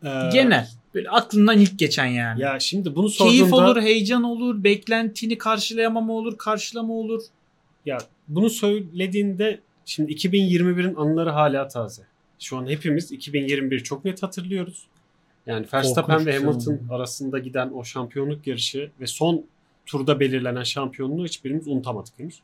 [0.03, 0.69] Ee, Genel.
[0.95, 2.41] Böyle aklından ilk geçen yani.
[2.41, 7.23] Ya şimdi bunu Keyif sorduğumda olur, heyecan olur, beklentini karşılayamama olur, karşılama olur.
[7.85, 12.01] ya bunu söylediğinde şimdi 2021'in anıları hala taze.
[12.39, 14.87] Şu an hepimiz 2021 çok net hatırlıyoruz.
[15.45, 19.45] Yani Verstappen ve bir Hamilton arasında giden o şampiyonluk yarışı ve son
[19.85, 22.39] turda belirlenen şampiyonluğu hiçbirimiz unutamadık henüz.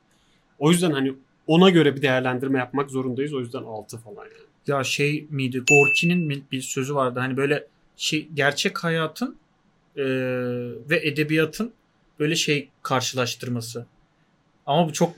[0.60, 1.14] O yüzden hani
[1.48, 3.34] ona göre bir değerlendirme yapmak zorundayız.
[3.34, 4.52] O yüzden 6 falan yani.
[4.68, 5.64] Ya şey miydi?
[5.70, 7.20] Gorki'nin bir sözü vardı.
[7.20, 7.68] Hani böyle
[7.98, 9.36] şey gerçek hayatın
[9.98, 10.04] e,
[10.89, 11.74] ve edebiyatın
[12.20, 13.86] böyle şey karşılaştırması.
[14.66, 15.16] Ama bu çok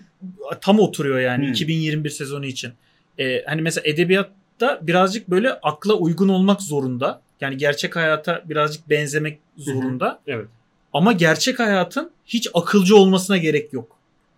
[0.62, 1.52] tam oturuyor yani Hmm.
[1.52, 2.74] 2021 sezonu için.
[3.20, 7.22] E, hani mesela edebiyatta birazcık böyle akla uygun olmak zorunda.
[7.42, 10.20] Yani gerçek hayata birazcık benzemek zorunda.
[10.28, 10.48] Evet.
[10.94, 13.98] Ama gerçek hayatın hiç akılcı olmasına gerek yok.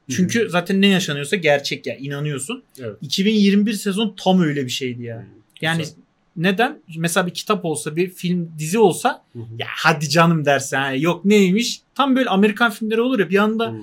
[0.09, 2.63] Çünkü zaten ne yaşanıyorsa gerçek ya inanıyorsun.
[2.79, 2.95] Evet.
[3.01, 5.17] 2021 sezon tam öyle bir şeydi ya.
[5.17, 5.25] Hı,
[5.61, 5.95] Yani güzel.
[6.37, 6.79] neden?
[6.97, 9.43] Mesela bir kitap olsa, bir film, dizi olsa Hı hı.
[9.59, 11.81] ya hadi canım dersen ha, yok neymiş?
[11.95, 13.77] Tam böyle Amerikan filmleri olur ya bir anda Hı.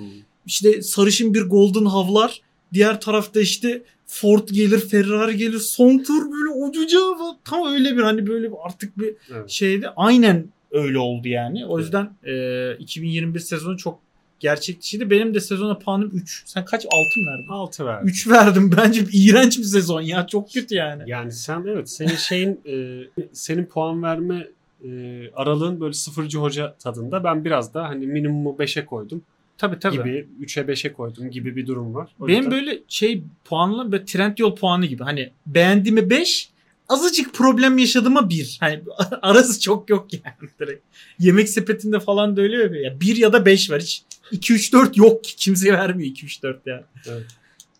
[0.45, 2.41] işte sarışın bir golden havlar,
[2.73, 6.99] diğer tarafta işte Ford gelir, Ferrari gelir, son tur böyle ucuca
[7.45, 9.49] tam öyle bir hani böyle artık bir Evet.
[9.49, 11.65] şeyde aynen öyle oldu yani.
[11.65, 13.99] O yüzden e, 2021 sezonu çok
[14.39, 15.09] gerçekçiydi.
[15.09, 16.43] Benim de sezona puanım 3.
[16.45, 16.85] Sen kaç?
[16.85, 17.47] 6 mı verdin?
[17.49, 18.01] 6 ver.
[18.03, 18.71] 3 verdim.
[18.77, 20.27] Bence iğrenç bir sezon ya.
[20.27, 21.03] Çok kötü yani.
[21.07, 22.99] Yani sen evet senin şeyin e,
[23.33, 24.47] senin puan verme
[24.85, 24.89] e,
[25.35, 27.23] aralığın böyle sıfırcı hoca tadında.
[27.23, 29.21] Ben biraz da hani minimumu 5'e koydum
[29.57, 29.95] Tabii tabii.
[29.97, 32.09] gibi 3'e 5'e koydum gibi bir durum var.
[32.19, 35.03] O Benim yüzden- böyle şey puanla böyle trend yol puanı gibi.
[35.03, 36.49] Hani beğendiğime 5,
[36.89, 38.57] azıcık problem yaşadığıma 1.
[38.59, 38.81] Hani
[39.21, 40.83] arası çok yok yani direkt.
[41.19, 42.99] Yemek sepetinde falan da öyle ya.
[42.99, 44.03] 1 ya da 5 var hiç.
[44.31, 45.35] 2 3 4 yok ki.
[45.35, 46.83] Kimse vermiyor 2 3 4 yani.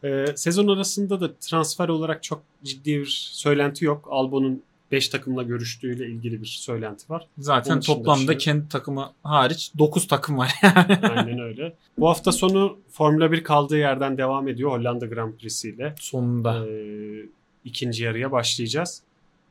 [0.04, 4.08] Ee, sezon arasında da transfer olarak çok ciddi bir söylenti yok.
[4.12, 7.28] Albon'un 5 takımla görüştüğüyle ilgili bir söylenti var.
[7.38, 11.00] Zaten Onun toplamda bir şey kendi takımı hariç 9 takım var yani.
[11.18, 11.76] Aynen öyle.
[11.98, 15.96] Bu hafta sonu Formula 1 kaldığı yerden devam ediyor Hollanda Grand Prix'si ile.
[16.00, 16.68] Sonunda.
[16.68, 17.26] Ee,
[17.66, 19.02] ikinci yarıya başlayacağız.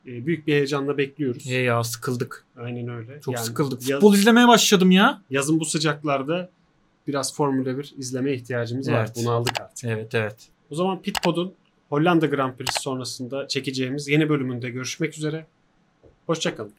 [0.06, 1.46] Ee, büyük bir heyecanla bekliyoruz.
[1.46, 2.44] He ya sıkıldık.
[2.56, 3.20] Aynen öyle.
[3.20, 3.88] Çok Yani sıkıldık.
[3.88, 5.22] ya- Futbol izlemeye başladım ya.
[5.30, 6.50] yazın bu sıcaklarda
[7.08, 8.98] biraz Formula 1 izlemeye ihtiyacımız var.
[9.06, 9.12] Evet.
[9.16, 9.84] Bunu aldık artık.
[9.84, 10.36] Evet evet.
[10.70, 11.54] O zaman Pitpod'un
[11.88, 15.46] Hollanda Grand Prix'si sonrasında çekeceğimiz yeni bölümünde görüşmek üzere.
[16.26, 16.72] Hoşçakalın.